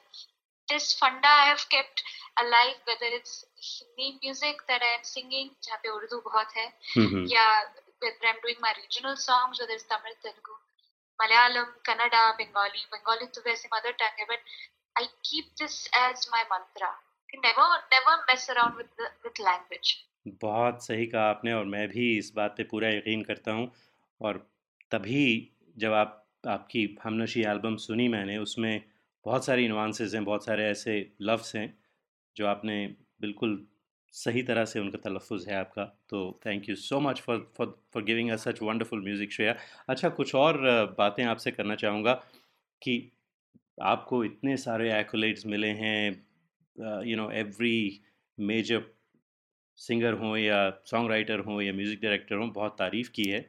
[0.69, 2.04] this funda I have kept
[2.43, 7.25] alive, whether it's Hindi music that I am singing, जहाँ पे उर्दू बहुत है, हम्म
[7.32, 7.45] या
[8.04, 10.56] whether I'm doing my regional songs, whether it's Tamil, Telugu,
[11.19, 12.84] Malayalam, Kannada, Bengali.
[12.93, 14.39] Bengali तो वैसे mother tongue है, but
[14.95, 16.91] I keep this as my mantra.
[17.43, 19.95] Never, never mess around with the with language.
[20.43, 23.71] बहुत सही कहा आपने और मैं भी इस बात पे पूरा यकीन करता हूँ
[24.21, 24.38] और
[24.91, 25.25] तभी
[25.78, 28.84] जब आप आपकी हमनशी एल्बम सुनी मैंने उसमें
[29.26, 31.74] बहुत सारी नुआंसेस हैं, बहुत सारे ऐसे लफ्ज़ हैं,
[32.36, 32.86] जो आपने
[33.22, 33.66] बिल्कुल
[34.14, 38.04] सही तरह से उनका तलफ़ुज़ है आपका। तो thank you so much for for for
[38.04, 39.56] giving a such wonderful music Shreya.
[39.90, 40.58] अच्छा कुछ और
[41.00, 42.14] बातें आपसे करना चाहूँगा
[42.82, 42.96] कि
[43.84, 48.02] आपको इतने सारे एक्कोलेट्स मिले हैं you know every
[48.38, 48.84] major
[49.80, 53.40] singer हों या सॉन्ग राइटर हों या म्यूज़िक डायरेक्टर हों, बहुत तारीफ़ की है।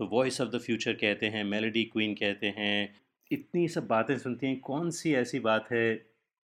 [0.00, 2.76] तो वॉइस ऑफ़ द फ्यूचर कहते हैं मेलोडी क्वीन कहते हैं
[3.32, 5.86] इतनी सब बातें सुनती हैं कौन सी ऐसी बात है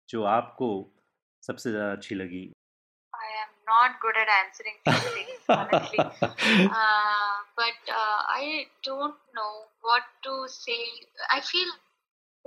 [0.08, 0.68] जो आपको
[1.46, 2.44] सबसे ज़्यादा अच्छी लगी
[3.14, 5.98] I am not good at answering these things, honestly.
[5.98, 9.52] Uh, but uh, I don't know
[9.88, 10.80] what to say.
[11.36, 11.72] I feel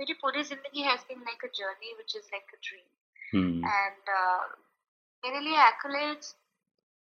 [0.00, 2.88] मेरी पूरी ज़िंदगी has been like a journey, which is like a dream.
[3.34, 4.42] Hmm And uh,
[5.24, 6.34] मेरे लिए accolades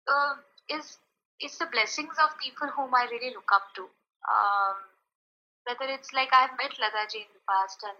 [0.07, 0.33] uh,
[0.77, 0.97] is
[1.39, 3.83] is the blessings of people whom I really look up to.
[4.37, 4.81] Um,
[5.69, 7.97] whether it's like I've met Lata ji in the past and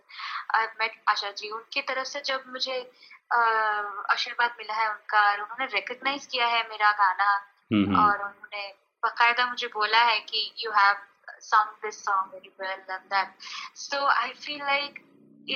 [0.60, 5.42] I've met Asha ji, उनकी तरफ़ से जब मुझे uh, आशीर्वाद मिला है उनका और
[5.42, 7.30] उन्होंने रिकग्नाइज किया है मेरा गाना
[7.74, 8.68] हम्म और उन्होंने
[9.06, 11.08] बकायदा मुझे बोला है कि you have
[11.48, 13.46] sung this song very well and that
[13.82, 14.98] so i feel like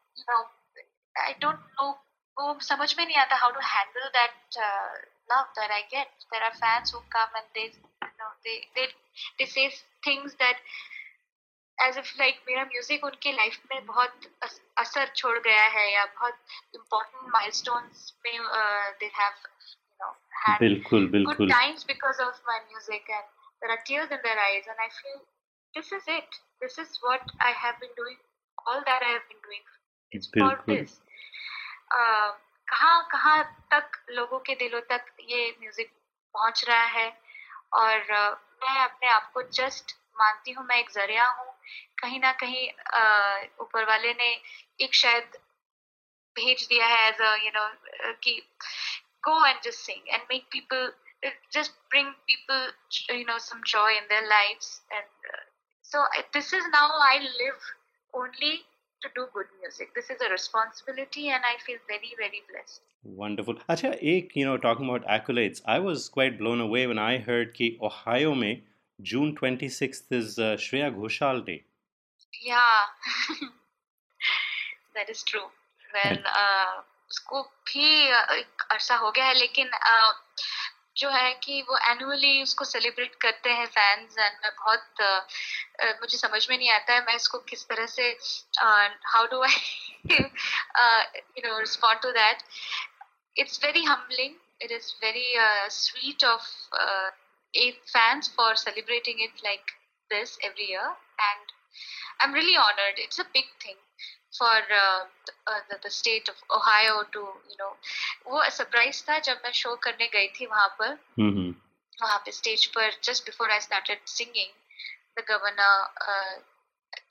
[1.18, 1.98] I don't know,
[2.38, 4.96] वो समझ में नहीं आता how to handle that uh,
[5.30, 6.08] love that I get.
[6.32, 8.88] There are fans who come and they, you know, they they
[9.40, 9.72] they say
[10.04, 10.58] things that
[11.80, 16.06] as if like मेरा music उनके life में बहुत अस- असर छोड़ गया है या
[16.06, 16.38] बहुत
[16.80, 20.12] important milestones में uh, they have you know
[20.46, 23.26] had बिल्कुल good बिल्कुल times because of my music and
[23.62, 25.20] there are tears in their eyes and I feel
[25.76, 26.40] this is it.
[26.62, 28.20] This is what I have been doing.
[28.66, 29.64] All that I have been doing.
[30.48, 30.76] बिल्कुल।
[31.96, 32.32] Uh,
[32.68, 35.92] कहाँ कहाँ तक लोगों के दिलों तक ये music
[36.36, 37.08] पहुँच रहा है
[37.74, 41.54] और uh, मैं अपने आप को जस्ट मानती हूँ मैं एक ज़रिया हूँ
[42.02, 44.30] कहीं ना कहीं uh, ऊपर वाले ने
[44.86, 45.38] एक शायद
[46.36, 47.68] भेज दिया है एज अ यू नो
[48.24, 48.42] कि
[49.26, 50.92] go and just sing and make people
[51.26, 52.62] uh, just bring people
[53.10, 55.44] you know some joy in their lives and uh,
[55.86, 57.64] so this is now i live
[58.14, 58.54] only
[59.03, 62.83] to do good music this is a responsibility and i feel very very blessed
[63.21, 63.59] Wonderful.
[63.71, 67.55] अच्छा एक you know talking about accolades, I was quite blown away when I heard
[67.55, 68.63] कि Ohio में
[69.11, 71.57] June 26th is uh, Shreya Ghoshal Day.
[72.49, 72.83] yeah
[74.95, 75.47] that is true
[75.95, 80.13] well uh, उसको भी uh, एक अरसा हो गया है लेकिन uh,
[80.98, 85.22] जो है कि वो एनुअली उसको सेलिब्रेट करते हैं फैंस एंड मैं बहुत uh,
[85.86, 88.08] uh, मुझे समझ में नहीं आता है मैं इसको किस तरह से
[89.14, 89.56] how do I
[90.12, 92.44] you know respond to that
[93.62, 94.36] very humbling.
[94.62, 97.10] It is very uh, sweet of uh,
[97.54, 99.74] a fans for celebrating it like
[100.12, 100.86] this every year,
[101.30, 101.52] and
[102.22, 102.98] I'm really honored.
[102.98, 103.76] It's a big thing
[104.32, 104.86] for the,
[105.70, 107.20] the, the state of Ohio to
[107.52, 107.70] you know.
[108.28, 111.54] वो surprise था जब मैं show करने गई थी वहाँ पर Mm-hmm.
[112.02, 114.52] वहाँ पे स्टेज पर just before I started singing
[115.18, 116.42] the governor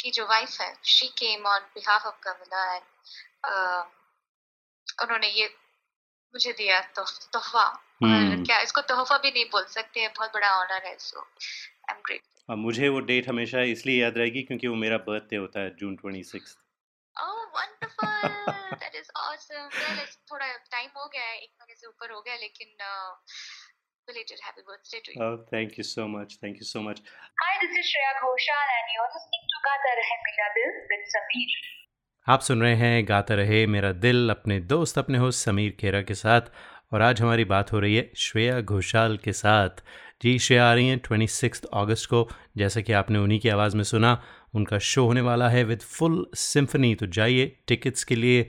[0.01, 2.85] की जो वाइफ है she came on behalf of governor and
[5.03, 5.47] उन्होंने ये
[6.35, 7.65] मुझे दिया तोह- तोहफा
[8.05, 8.45] Hmm.
[8.47, 12.01] क्या इसको तोहफा भी नहीं बोल सकते हैं बहुत बड़ा ऑनर है सो आई एम
[12.07, 12.23] ग्रेट
[12.65, 16.57] मुझे वो डेट हमेशा इसलिए याद रहेगी क्योंकि वो मेरा बर्थडे होता है June 26th.
[17.17, 22.11] Oh wonderful that is awesome well थोड़ा टाइम हो गया है एक महीने से ऊपर
[22.13, 22.77] हो गया लेकिन
[24.09, 26.33] belated happy birthday to you Oh, thank you so much.
[26.41, 26.99] Thank you so much.
[27.43, 31.55] Hi, this is Shreya Ghoshal and you're listening to Gaata Rahe Mera Dil with Sameer.
[32.27, 36.15] आप सुन रहे हैं गाता रहे मेरा दिल अपने दोस्त अपने होस्ट समीर खेरा के
[36.15, 36.51] साथ
[36.93, 39.83] और आज हमारी बात हो रही है श्रेया घोषाल के साथ
[40.23, 43.77] जी श्रेया आ रही हैं ट्वेंटी सिक्स अगस्त को जैसा कि आपने उन्हीं की आवाज़
[43.77, 44.15] में सुना
[44.55, 48.47] उनका शो होने वाला है विद फुल सिम्फनी। तो जाइए टिकट्स के लिए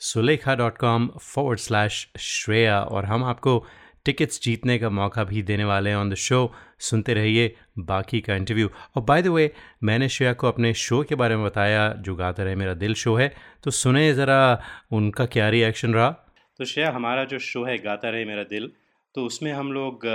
[0.00, 3.64] Sulekha dot com forward slash Shreya और हम आपको
[4.04, 6.40] टिकट्स जीतने का मौका भी देने वाले हैं ऑन द शो
[6.80, 9.50] सुनते रहिए बाकी का इंटरव्यू और बाय द वे
[9.82, 13.14] मैंने श्रेया को अपने शो के बारे में बताया, जो गाता रहे मेरा दिल शो
[13.14, 13.32] है।
[13.64, 16.10] तो सुने ज़रा उनका क्या रिएक्शन रहा?
[16.58, 18.70] तो श्रेया, हमारा जो शो है, गाता रहे मेरा दिल
[19.14, 20.06] तो उसमें हम लोग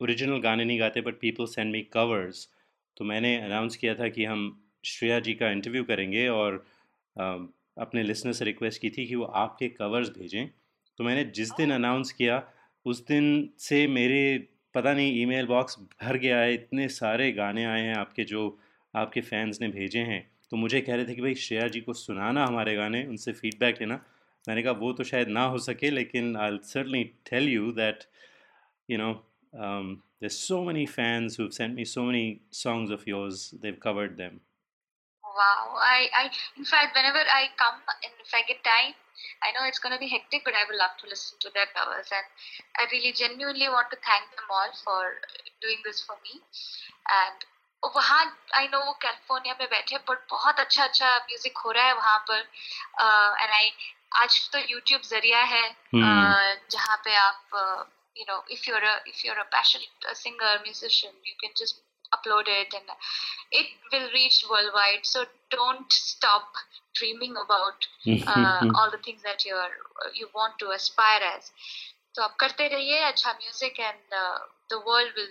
[0.00, 2.48] ओरिजिनल गाने नहीं गाते but people send me covers
[2.98, 6.66] तो मैंने अनाउंस किया था कि हम श्रेया जी का इंटरव्यू करेंगे और
[7.78, 10.48] अपने लिसनर से रिक्वेस्ट की थी कि वो आपके कवर्स भेजें।
[10.98, 12.42] तो मैंने जिस दिन अनाउंस किया
[12.86, 17.82] उस दिन से मेरे पता नहीं ईमेल बॉक्स भर गया है इतने सारे गाने आए
[17.82, 18.58] हैं आपके जो
[18.96, 21.92] आपके फैंस ने भेजे हैं। तो मुझे कह रहे थे कि भाई श्रेया जी को
[21.92, 24.04] सुनाना हमारे गाने उनसे फीडबैक लेना।
[24.48, 28.04] मैंने कहा वो तो शायद ना हो सके लेकिन I certainly tell you that
[28.90, 32.25] you um, there's so many fans who've sent me so many
[32.63, 34.41] songs of yours they've covered them
[35.23, 35.77] Wow.
[35.81, 36.23] I, I,
[36.57, 38.93] in fact, whenever I come and if I get time,
[39.41, 41.65] I know it's going to be hectic, but I would love to listen to their
[41.73, 42.05] covers.
[42.17, 42.27] And
[42.77, 45.01] I really genuinely want to thank them all for
[45.65, 46.37] doing this for me.
[47.17, 47.49] And
[47.83, 48.19] वहाँ
[48.57, 52.19] I know वो California में बैठे but बहुत अच्छा अच्छा music हो रहा है वहाँ
[52.29, 52.39] पर
[53.41, 53.73] एंड आई
[54.21, 56.05] आज तो यूट्यूब जरिया है Hmm.
[56.05, 57.57] uh, जहाँ पे आप
[58.16, 62.74] you know if your if your a passion singer musician you can just upload it
[62.74, 62.92] and
[63.52, 66.54] it will reach worldwide so don't stop
[66.94, 67.86] dreaming about
[68.26, 69.74] uh, all the things that you're
[70.14, 71.52] you want to aspire as
[72.14, 74.14] तो आप करते रहिए अच्छा music and
[74.72, 75.28] the world will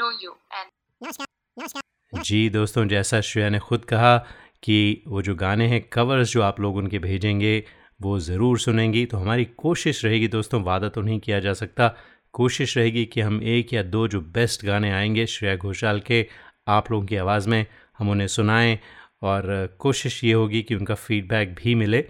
[0.00, 4.16] know you and जी दोस्तों जैसा श्रेया ने खुद कहा
[4.62, 7.54] कि वो जो गाने हैं कवर्स जो आप लोग उनके भेजेंगे
[8.00, 11.94] वो ज़रूर सुनेंगी। तो हमारी कोशिश रहेगी दोस्तों, वादा तो नहीं किया जा सकता।
[12.34, 16.26] कोशिश रहेगी कि हम एक या दो जो बेस्ट गाने आएँगे श्रेया घोषाल के
[16.68, 17.64] आप लोगों की आवाज़ में
[17.98, 18.78] हम उन्हें सुनाएँ
[19.22, 22.00] और कोशिश ये होगी कि उनका फीडबैक भी मिले।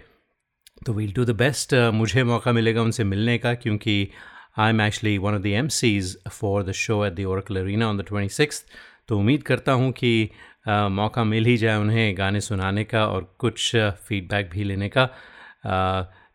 [0.85, 3.95] तो वील डू द बेस्ट मुझे मौका मिलेगा उनसे मिलने का क्योंकि
[4.59, 7.89] I am actually one of the M Cs for the show at the Oracle Arena
[7.89, 8.63] on the twenty six
[9.07, 10.29] तो उम्मीद करता हूँ कि
[10.67, 15.09] मौका मिल ही जाए उन्हें गाने सुनाने का और कुछ फीडबैक भी लेने का।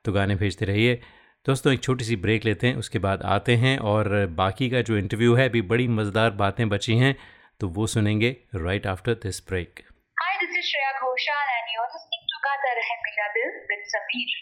[0.05, 1.01] तो गाने भेजते रहिए
[1.47, 4.97] दोस्तों एक छोटी सी ब्रेक लेते हैं उसके बाद आते हैं और बाकी का जो
[4.97, 7.17] इंटरव्यू है अभी बड़ी मज़ेदार बातें बची हैं
[7.61, 9.83] तो वो सुनेंगे right after this break
[10.23, 14.37] Hi, this is Shreya Ghoshal and you're listening to Gata Rahe Mera Dil with Sameer.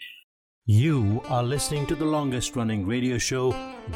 [0.67, 0.99] You
[1.29, 3.45] are listening to the longest running radio show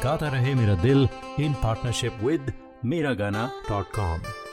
[0.02, 2.52] Gata Rahe Mera Dil in partnership with
[2.84, 4.45] Miragana.com.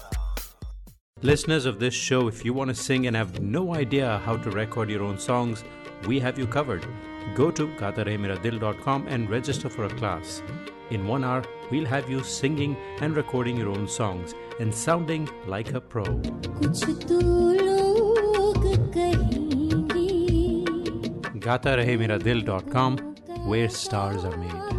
[1.23, 4.49] Listeners of this show, if you want to sing and have no idea how to
[4.49, 5.63] record your own songs,
[6.07, 6.83] we have you covered.
[7.35, 10.41] Go to gatarehmeradil.com and register for a class.
[10.89, 15.73] In one hour, we'll have you singing and recording your own songs and sounding like
[15.73, 16.05] a pro.
[21.45, 22.97] gatarehmeradil.com,
[23.45, 24.71] where stars are made.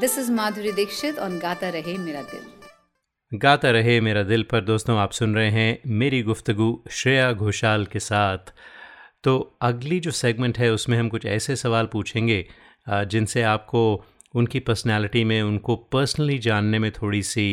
[0.00, 2.55] This is Madhuri Dixit on Gata Rahe Mera Dil.
[3.32, 7.98] गाता रहे मेरा दिल पर। दोस्तों, आप सुन रहे हैं मेरी गुफ्तगु श्रेया घोषाल के
[8.00, 8.52] साथ।
[9.24, 12.44] तो अगली जो सेगमेंट है, उसमें हम कुछ ऐसे सवाल पूछेंगे
[12.86, 14.04] जिनसे आपको
[14.34, 17.48] उनकी पर्सनालिटी में, उनको पर्सनली जानने में थोड़ी सी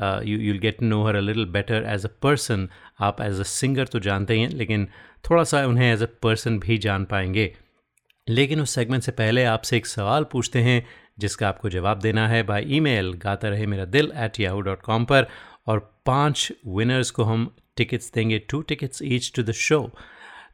[0.00, 2.68] you you'll get know her a little better as a person
[3.00, 4.88] आप एज अ सिंगर तो जानते ही हैं, लेकिन
[5.30, 7.52] थोड़ा सा उन्हें एज अ पर्सन भी जान पाएँगे।
[8.26, 10.84] लेकिन उस सेगमेंट से पहले आपसे एक सवाल पूछते हैं
[11.18, 15.04] जिसका आपको जवाब देना है बाय ईमेल गाता रहे मेरा दिल एट याहू डॉट कॉम
[15.04, 15.26] पर
[15.66, 19.90] और पाँच विनर्स को हम टिकट्स देंगे two tickets each to the show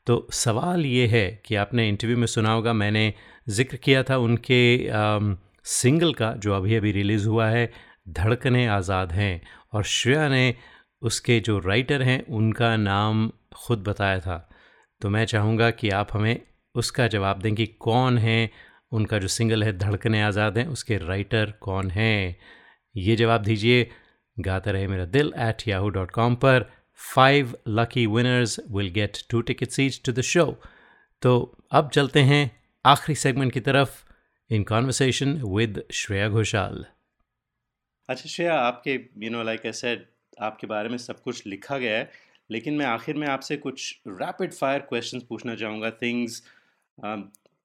[0.06, 3.14] तो सवाल ये है कि आपने इंटरव्यू में सुना होगा मैंने
[3.48, 7.72] ज़िक्र किया था उनके आम, सिंगल का जो अभी अभी रिलीज़ हुआ है
[8.08, 9.42] धड़कने आज़ाद हैं
[9.72, 10.54] और श्रेया ने
[11.02, 14.50] उसके जो राइटर हैं उनका नाम खुद बताया था।
[15.00, 16.40] तो मैं चाहूँगा कि आप हमें
[16.74, 18.50] उसका जवाब दें कि कौन है
[18.94, 22.36] उनका जो सिंगल है, धड़कने आज़ाद हैं, उसके राइटर कौन हैं?
[22.94, 23.90] ये जवाब दीजिए।
[24.36, 26.70] गाता रहे मेरा दिल एट याहू डॉट कॉम पर।
[27.00, 30.44] Five lucky winners will get two ticket seats to the show
[31.22, 31.32] तो
[31.72, 32.50] अब चलते हैं
[32.84, 34.02] आखिरी सेगमेंट की तरफ़।
[34.50, 36.84] In conversation with Shreya Ghoshal.
[38.08, 40.04] अच्छा श्रेया, आपके you know like I said
[40.40, 42.10] आपके बारे में सब कुछ लिखा गया है,
[42.50, 46.42] लेकिन मैं आखिर में आपसे कुछ रैपिड फायर क्वेश्चंस पूछना चाहूँगा। Things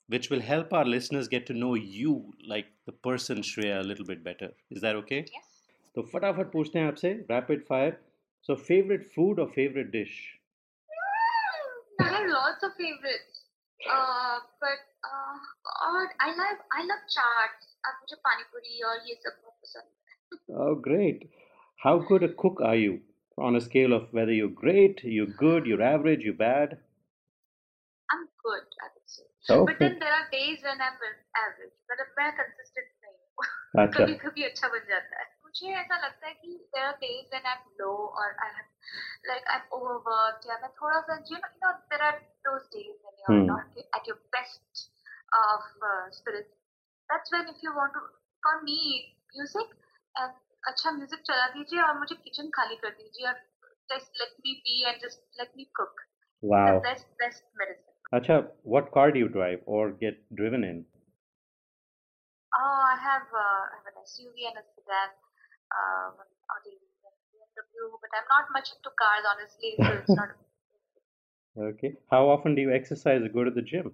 [0.09, 4.05] which will help our listeners get to know you like the person Shreya a little
[4.05, 4.51] bit better.
[4.71, 5.25] Is that okay?
[5.37, 5.51] Yes.
[5.95, 7.97] तो फटाफट पूछते हैं आपसे rapid fire
[8.47, 10.17] so favourite food और favourite dish
[12.03, 13.43] I have lots of favorites.
[13.97, 15.37] Uh, but uh,
[15.71, 17.67] God, I love I love chaats.
[17.87, 20.63] अब मुझे पानी पूरी और ये सब बहुत पसंद है.
[20.65, 21.27] Oh, great.
[21.85, 22.95] How good a cook are you?
[23.39, 26.79] On a scale of whether you're great, you're good, you're average, you're bad?
[28.09, 28.98] I'm good, I would say.
[29.48, 29.66] Okay.
[29.66, 30.98] But then there are days when I'm
[31.44, 31.76] average.
[31.88, 33.46] But मैं consistent नहीं हूँ.
[33.80, 34.04] अच्छा.
[34.04, 35.26] कभी कभी अच्छा बन जाता है.
[35.44, 38.70] मुझे ऐसा लगता है कि there are days when I'm low or I have
[39.32, 42.18] like I'm overworked या मैं थोड़ा सा you know, you know there are
[42.48, 43.48] those days when you're Hmm.
[43.52, 43.66] not
[44.00, 44.84] at your best
[45.42, 45.62] of
[45.92, 46.48] uh, spirit.
[47.10, 48.04] That's when if you want to
[48.44, 48.80] for me
[49.36, 49.74] music
[50.16, 50.34] and
[50.68, 53.40] अच्छा music चला दीजिए और मुझे kitchen खाली कर दीजिए और
[53.92, 56.04] just let me be and just let me cook.
[56.44, 56.66] Wow.
[56.68, 57.89] The best best medicine.
[58.13, 60.87] Acha, what car do you drive or get driven in?
[62.55, 65.11] Oh, I have, uh, I have an SUV and a sedan,
[65.75, 66.15] um,
[66.55, 69.75] Audi, and BMW, but I'm not much into cars, honestly.
[69.83, 70.31] So it's not.
[71.59, 71.97] Okay.
[72.11, 73.93] How often do you exercise or go to the gym?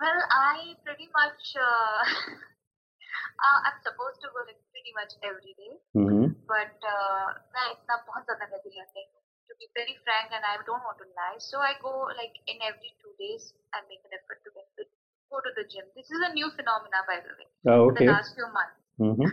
[0.00, 1.42] well, I pretty much.
[1.56, 2.00] Uh,
[3.44, 6.32] uh, I'm supposed to go like pretty much every day, Mm-hmm.
[6.48, 9.19] but uh, मैं इतना बहुत ज़्यादा regular नहीं हूँ.
[9.60, 12.58] To be very frank, and I don't want to lie, so I go like in
[12.64, 13.52] every two days.
[13.72, 14.84] I make an effort to get to,
[15.30, 15.86] go to the gym.
[15.94, 17.48] This is a new phenomena, by the way.
[17.68, 18.06] Oh, For okay.
[18.06, 18.78] the last few months.
[18.98, 19.28] Mm-hmm.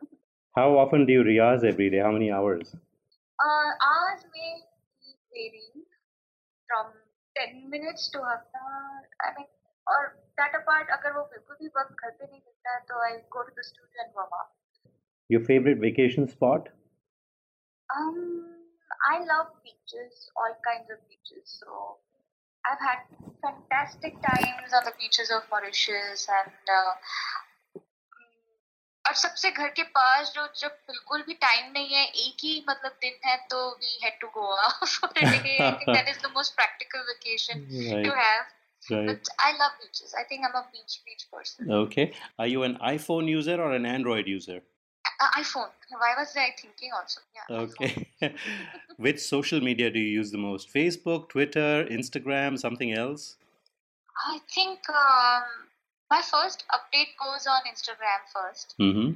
[0.55, 1.99] How often do you riyaz every day?
[1.99, 2.75] How many hours?
[2.75, 4.63] Uh, ours may
[5.33, 5.71] vary
[6.69, 6.93] from
[7.35, 9.03] 10 minutes to half an hour.
[9.19, 9.49] I mean,
[9.87, 13.11] or that apart, अगर वो बिल्कुल भी वक्त घर पे नहीं मिलता है, तो I
[13.35, 14.53] go to the studio and warm up.
[15.29, 16.69] Your favorite vacation spot?
[17.97, 18.58] Um,
[19.11, 21.59] I love beaches, all kinds of beaches.
[21.59, 21.97] So
[22.63, 23.05] I've had
[23.41, 26.93] fantastic times on the beaches of Mauritius and uh,
[29.05, 32.91] और सबसे घर के पास जो जब बिल्कुल भी time नहीं है एक ही मतलब
[33.01, 36.31] दिन है तो we had to Goa for a day I think that is the
[36.37, 38.13] most practical vacation to Right.
[38.23, 38.43] Have
[38.87, 39.07] Right.
[39.09, 40.11] But I love beaches.
[40.17, 41.69] I think I'm a beach beach person.
[41.77, 42.03] Okay.
[42.43, 44.57] Are you an iPhone user or an Android user?
[45.20, 45.68] Uh, iPhone.
[45.90, 47.20] Why was I thinking also?
[47.34, 47.56] Yeah.
[47.64, 48.06] Okay.
[48.96, 50.72] Which social media do you use the most?
[50.72, 53.36] Facebook, Twitter, Instagram, something else?
[54.16, 55.44] I think um,
[56.10, 58.74] my first update goes on Instagram first.
[58.80, 59.10] Mm-hmm.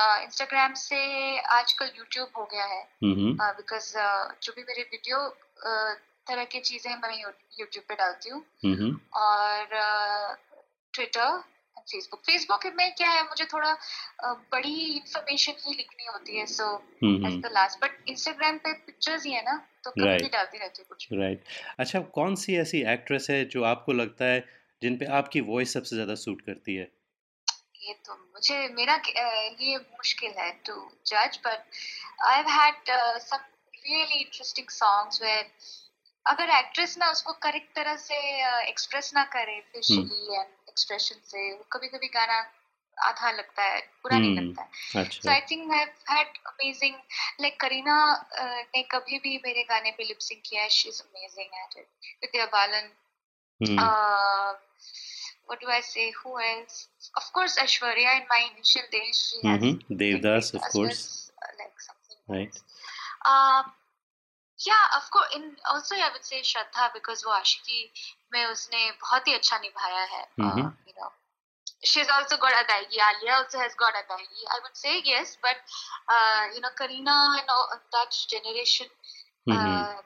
[0.00, 0.98] uh, Instagram से
[1.58, 3.56] आजकल YouTube हो गया है because Mm-hmm.
[3.58, 3.92] Because
[4.42, 5.18] जो भी मेरे video
[6.28, 7.16] तरह की चीज़ें मैं
[7.60, 8.92] YouTube पे डालती हूँ Mm-hmm.
[9.24, 9.76] और
[10.94, 11.42] ट्विटर
[11.80, 13.72] फेसबुक फेसबुक में क्या है मुझे थोड़ा
[14.52, 16.66] बड़ी इंफॉर्मेशन ही लिखनी होती है so
[17.04, 20.32] as the last but Instagram पे पिक्चर्स ही है ना तो कभी भी Right.
[20.32, 21.78] डालती रहती हूँ कुछ। Right right.
[21.78, 24.44] अच्छा कौन सी ऐसी एक्ट्रेस है जो आपको लगता है
[24.82, 26.88] जिन पे आपकी वॉइस सबसे ज़्यादा सूट करती है?
[27.82, 30.74] ये तो मुझे मेरा लिए मुश्किल है टू
[31.06, 31.64] जज but
[32.28, 33.36] I have had some
[33.74, 35.50] really interesting songs where
[36.32, 38.16] अगर एक्ट्रेस ना उसको करेक्ट तरह से
[38.68, 42.38] एक्सप्रेस ना करे फेशियली एंड एक्सप्रेशन से कभी कभी गाना
[42.96, 46.94] आधा लगता है पूरा नहीं हम्म, लगता है अच्छा I think I've had amazing,
[47.44, 47.96] like Karina
[48.42, 50.68] uh, ने कभी भी मेरे गाने पे lip sync किया है.
[51.04, 51.88] Amazing at it.
[52.22, 52.88] Vidya Balan.
[53.60, 54.54] Hmm, Uh,
[55.46, 56.10] what do I say?
[56.22, 56.88] Who else?
[57.16, 58.16] Of course, Aishwarya.
[58.20, 59.94] In my initial days, she has mm-hmm.
[59.94, 62.18] Devdas of as course well, uh, like something.
[62.28, 62.62] right
[63.26, 63.72] Um,
[64.66, 65.30] yeah of course.
[65.36, 67.78] In also i would say shraddha because wo ashiki
[68.34, 70.24] mein usne bahut hi acha nibhaya hai
[70.88, 71.12] you know.
[71.88, 72.98] She's also got adaigi.
[73.06, 74.44] Alia also has got adaigi.
[74.54, 75.58] I would say yes but
[76.14, 77.52] uh, you know karina and
[77.96, 79.56] that generation mm-hmm.
[79.56, 79.96] uh,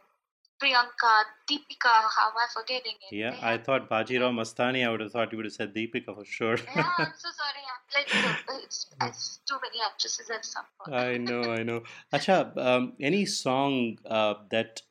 [0.63, 1.13] priyanka
[1.53, 3.13] deepika how am i forgetting it?
[3.21, 6.27] Yeah i thought bajirao mastani i would have thought you would have said deepika for
[6.39, 6.59] sure.
[6.77, 7.70] Yeah i'm so sorry.
[7.91, 10.97] I'm like, it's, it's too many actresses at some point.
[10.97, 11.83] I know I know
[12.13, 14.83] Acha um, any song uh, that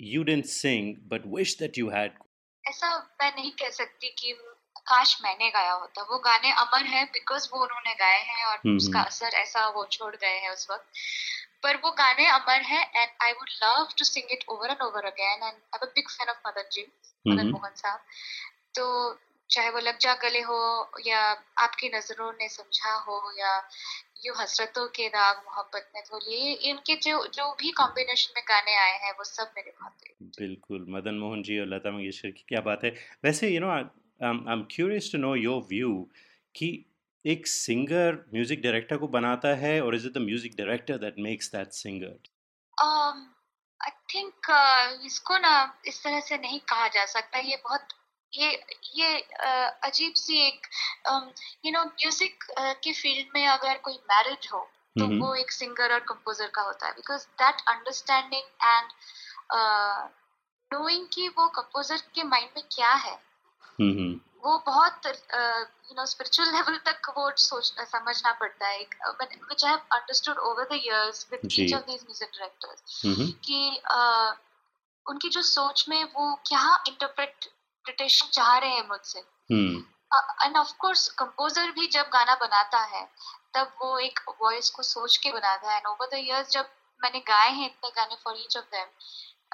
[0.00, 2.12] you didn't sing but wish that you had
[2.64, 2.88] ऐसा
[3.20, 4.32] मैं नहीं कह सकती कि
[4.88, 8.76] काश मैंने गाया होता वो गाने अमर है बिकॉज़ वो उन्होंने गाए हैं और हम्म,
[8.76, 11.02] उसका हम्म। असर ऐसा वो छोड़ गए हैं उस वक्त
[11.62, 15.04] पर वो गाने अमर है and I would love to sing it over and over
[15.10, 16.86] again and I am big fan of Madan ji
[17.24, 17.50] Madan.
[17.50, 18.00] Mohan साहब
[18.78, 18.88] तो
[19.54, 20.60] चाहे वो लग जा गले हो
[21.06, 21.20] या
[21.64, 23.52] आपकी नज़रों ने समझा हो या
[24.26, 28.76] यू हसरतों के दाग मोहब्बत में धोली ये इनके जो जो भी कॉम्बिनेशन में गाने
[28.78, 29.92] आए हैं वो सब मेरे बहुत
[30.38, 32.90] बिल्कुल मदन मोहन जी और लता मंगेशकर की क्या बात है।
[33.24, 33.82] वैसे you know I
[34.52, 35.90] am curious to know your view
[36.54, 36.68] कि
[37.24, 41.50] एक सिंगर म्यूज़िक डायरेक्टर को बनाता है और is it the music director that makes
[41.52, 42.16] that singer
[43.80, 44.50] I think
[45.06, 45.52] इसको ना
[45.86, 47.88] इस तरह से नहीं कहा जा सकता। ये बहुत
[48.38, 48.48] ये
[48.96, 49.18] ये
[49.84, 50.66] अजीब सी एक
[51.66, 56.00] यू नो म्यूज़िक के फ़ील्ड में अगर कोई मैरिज हो तो। वो एक सिंगर और
[56.08, 58.88] कंपोजर का होता है। Because that understanding and
[60.70, 63.18] knowing कि वो कंपोजर के माइंड में क्या है
[64.44, 69.78] वो बहुत यू नो स्पिरिचुअल लेवल तक वो सोच समझना पड़ता है। Which I have
[69.92, 73.02] understood over the years with each of these music directors
[73.46, 74.30] कि uh,
[75.06, 76.74] उनकी जो सोच में वो क्या
[77.88, 79.18] इंटरप्रिटेशन चाह रहे हैं मुझसे।
[80.46, 83.08] एंड ऑफ़ कोर्स कंपोजर भी जब गाना बनाता है
[83.54, 86.68] तब वो एक वॉइस को सोच के बनाता है। एंड ओवर द इयर्स जब
[87.02, 88.86] मैंने गाए हैं इतने गाने for each of them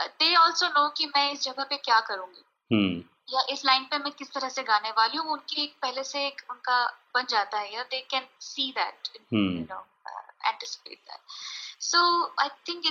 [0.07, 3.03] they also know कि मैं इस जगह पे क्या करूँगी। हम्म।
[3.35, 6.27] या इस लाइन पे मैं किस तरह से गाने वाली हूँ उनकी एक पहले से
[6.27, 9.53] एक उनका बन जाता है। या they can see that Hmm.
[9.57, 11.21] you know uh, anticipate that.
[11.85, 12.01] So
[12.39, 12.87] i think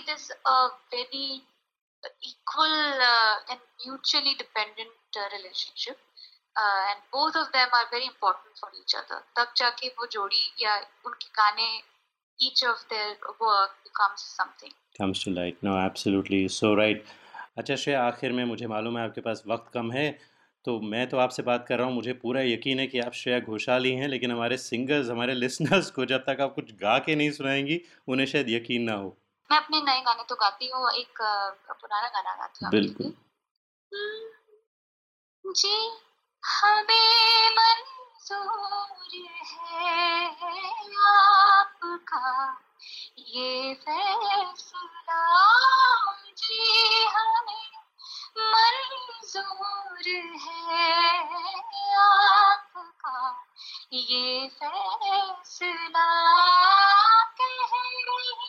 [2.24, 2.76] equal
[3.12, 5.97] uh, and mutually dependent uh, relationship
[6.56, 10.43] uh, and both of them are very important for each other तब जाके वो जोड़ी
[10.64, 10.76] या
[11.06, 11.70] उनके गाने
[12.39, 17.16] each of their work becomes something comes to light no absolutely so right
[17.58, 20.20] अच्छा श्रेया आखिर में मुझे मालूम है आपके पास वक्त कम है
[20.66, 23.39] तो मैं तो आपसे बात कर रहा हूँ मुझे पूरा यकीन है कि आप श्रेया
[23.39, 27.16] घोषाल ही हैं लेकिन हमारे सिंगर्स हमारे लिसनर्स को जब तक आप कुछ गा के
[27.16, 29.18] नहीं सुनाएँगी उन्हें शायद यकीन ना हो
[29.52, 31.22] मैं अपने नए गाने तो गाती हूँ एक
[31.72, 33.14] पुराना गाना गाती हूँ बिल्कुल।
[35.45, 35.91] जी।
[36.43, 40.26] हमें मंजूर है
[41.08, 42.60] आपका
[43.20, 45.22] ये फैसला।
[46.38, 47.70] जी हमें
[48.38, 50.08] मंजूर
[50.41, 51.16] है
[52.00, 53.47] आपका
[53.93, 56.08] ये फैसला।
[57.41, 57.72] कह
[58.08, 58.49] रही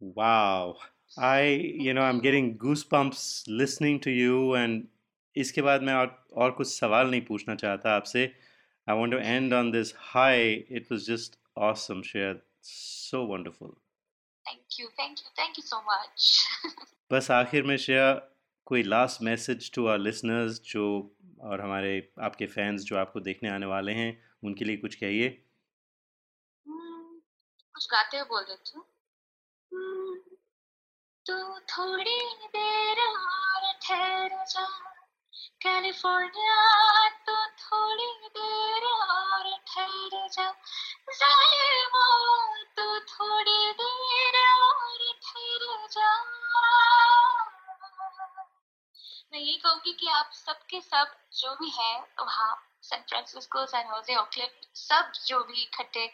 [0.00, 0.76] wow.
[1.18, 1.42] I
[1.84, 4.86] you know i'm getting goosebumps listening to you and
[5.36, 8.34] इसके बाद मैं और और कुछ सवाल नहीं पूछना चाहता आपसे।
[8.90, 13.74] I want to end on this high it was just awesome Shreya so wonderful
[14.48, 16.46] thank you thank you thank you so much
[17.12, 18.12] बस आखिर में श्रेया
[18.66, 23.66] कोई last message to our listeners जो और हमारे आपके फैंस जो आपको देखने आने
[23.66, 25.42] वाले हैं उनके लिए कुछ कहिए।
[27.74, 28.84] कुछ गाते हुए बोल देती हूँ
[29.72, 30.14] हम्म,
[31.26, 34.66] तू थोड़ी देर और ठहर जा।
[35.62, 40.50] कैलिफ़ोर्निया तो थोड़ी देर और ठहर जा।
[41.10, 42.08] जालिमो
[42.76, 46.10] तो थोड़ी देर और ठहर जा।
[49.32, 54.14] मैं यही कहूँगी कि आप सबके सब जो भी है वहाँ San Francisco San Jose
[54.16, 56.04] Oakland सब जो भी इकट्ठे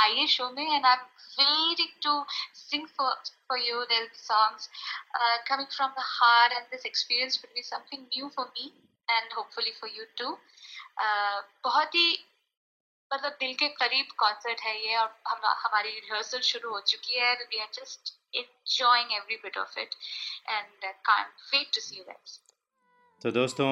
[0.00, 1.04] आइए शो में and I am
[1.38, 4.70] waiting to sing for you this songs
[5.48, 8.72] coming from the heart and this experience will be something new for me
[9.08, 10.36] and hopefully for you too
[10.98, 12.08] बहुत ही
[13.10, 17.32] मतलब दिल के करीब कॉन्सर्ट है ये और हम हमारी रिहर्सल शुरू हो चुकी है
[17.34, 19.94] we are just enjoying every bit of it
[20.48, 22.04] and uh, can't wait to see you
[23.22, 23.66] तो दोस्तों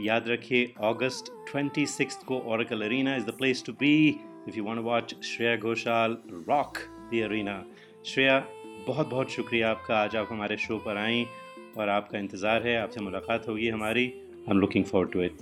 [0.00, 3.90] याद रखिए अगस्त 26 को Oracle Arena is the place to be
[4.48, 6.16] if you want to watch Shreya Ghoshal
[6.48, 6.78] rock
[7.12, 7.56] the arena
[8.06, 8.38] Shreya
[8.86, 11.26] बहुत बहुत शुक्रिया आपका। आज आप हमारे शो पर आई
[11.78, 15.36] और आपका इंतज़ार है आपसे मुलाकात होगी हमारी। I am looking forward to it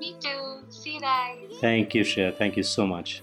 [0.00, 0.40] me too.
[0.78, 1.62] See you guys.
[1.62, 2.30] Thank you Shreya.
[2.40, 3.20] Thank you so much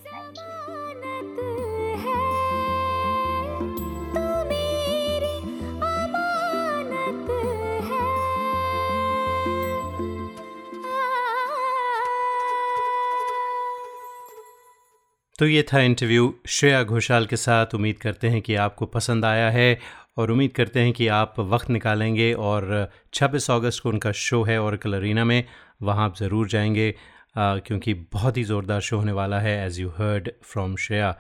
[15.39, 19.49] तो ये था इंटरव्यू श्रेया घोषाल के साथ। उम्मीद करते हैं कि आपको पसंद आया
[19.49, 19.79] है
[20.17, 24.61] और उम्मीद करते हैं कि आप वक्त निकालेंगे और 26 अगस्त को उनका शो है
[24.61, 25.43] और कलरीना में
[25.81, 26.95] वहाँ आप ज़रूर जाएँगे
[27.37, 31.11] आ, क्योंकि बहुत ही ज़ोरदार शो होने वाला है as you heard from Shreya.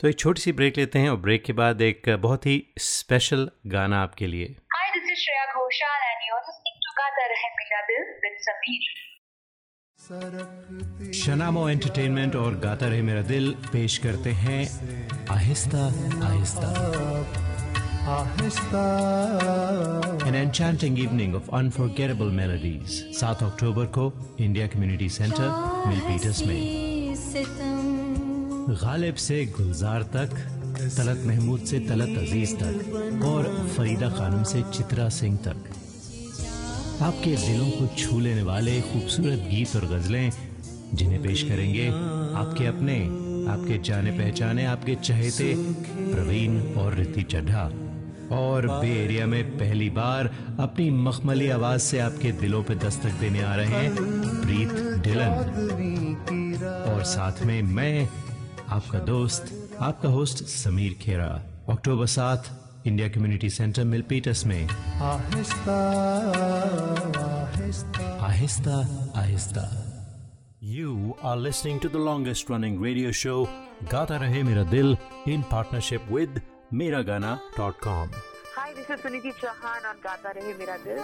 [0.00, 3.50] तो एक छोटी सी ब्रेक लेते हैं और ब्रेक के बाद एक बहुत ही स्पेशल
[3.66, 4.86] गाना आपके लिए। Hi,
[10.06, 14.58] शनामो एंटरटेनमेंट और गाता रहे मेरा दिल पेश करते हैं
[15.30, 15.84] Aahista
[16.26, 16.68] Aahista.
[20.26, 22.90] An enchanting evening of unforgettable melodies.
[23.20, 24.04] 7 अक्टूबर को
[24.40, 25.48] इंडिया कम्युनिटी सेंटर
[25.88, 26.60] मिलपीटर्स में।
[28.82, 30.30] गालिब से गुलजार तक
[30.96, 32.74] तलत महमूद से तलत अज़ीज़ तक
[33.24, 33.42] और
[33.76, 35.58] फरीदा खानम से चित्रा सिंह तक।
[37.02, 40.30] आपके दिलों को छू लेने वाले खूबसूरत गीत और गजलें
[40.94, 42.96] जिन्हें पेश करेंगे आपके अपने,
[43.52, 45.54] आपके जाने पहचाने, आपके चहेते
[46.12, 47.64] प्रवीण और रिति चड्ढा।
[48.32, 50.26] और बे एरिया में पहली बार
[50.60, 53.94] अपनी मखमली आवाज़ से आपके दिलों पर दस्तक देने आ रहे हैं
[54.42, 54.72] प्रीत
[55.04, 55.30] डिलन
[56.88, 58.08] और साथ में मैं,
[58.68, 64.67] आपका दोस्त, आपका होस्ट समीर खेरा। अक्टूबर सात इंडिया कम्युनिटी सेंटर मिलपीटस में
[68.29, 68.77] आहिस्ता
[69.21, 69.65] आहिस्ता
[70.71, 70.91] You
[71.29, 73.37] are listening to the longest running radio show
[73.93, 74.91] Gata Rahe Mera Dil
[75.35, 76.37] in partnership with
[76.81, 78.11] Miragana.com.
[78.55, 81.03] Hi, this is Suniti Chauhan on Gata Rahe Mera Dil.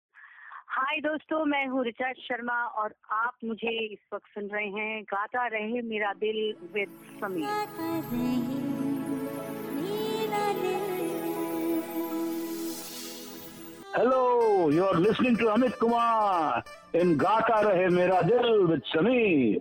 [0.81, 5.45] हाय दोस्तों मैं हूँ रिचा शर्मा और आप मुझे इस वक्त सुन रहे हैं गाता
[5.47, 6.39] रहे मेरा दिल
[6.73, 7.49] with Sameer
[13.93, 16.63] Hello, you are listening to Amit Kumar
[16.95, 19.59] in Gata Rahe Mera Dil with Sameer.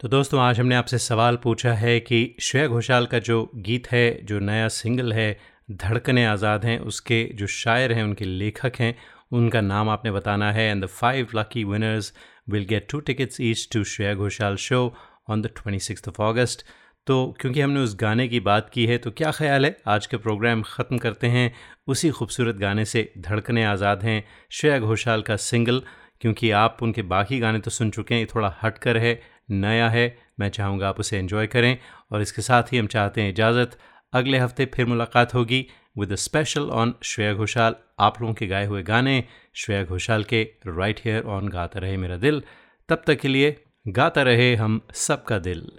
[0.00, 3.38] तो दोस्तों आज हमने आपसे सवाल पूछा है कि श्रेया घोषाल का जो
[3.68, 5.28] गीत है जो नया सिंगल है
[5.72, 8.94] धड़कने आज़ाद हैं उसके जो शायर हैं उनके लेखक हैं
[9.30, 12.12] उनका नाम आपने बताना है। And the five lucky winners
[12.48, 14.92] will get two tickets each to Shreya Ghoshal show
[15.30, 16.64] on the twenty six of August
[17.06, 19.76] तो क्योंकि हमने उस गाने की बात की है तो क्या ख्याल है?
[19.88, 21.52] आज के प्रोग्राम ख़त्म करते हैं।
[21.86, 25.82] उसी खूबसूरत गाने से धड़कने आज़ाद हैं श्रेया घोषाल का सिंगल
[26.20, 29.20] क्योंकि आप उनके बाकी गाने तो सुन चुके हैं। थोड़ा हट कर है,
[29.50, 31.76] नया है। मैं चाहूँगा आप उसे एंजॉय करें
[32.12, 33.78] और इसके साथ ही हम चाहते हैं इजाज़त।
[34.12, 35.66] अगले हफ़्ते फिर मुलाकात होगी।
[35.98, 39.24] With special on Shreya Ghoshal आप लोगों के गाए हुए गाने
[39.54, 42.42] श्रेया घोषाल के राइट हेयर ऑन गाता रहे मेरा दिल।
[42.88, 45.72] तब तक के लिए गाता रहे हम सबका दिल।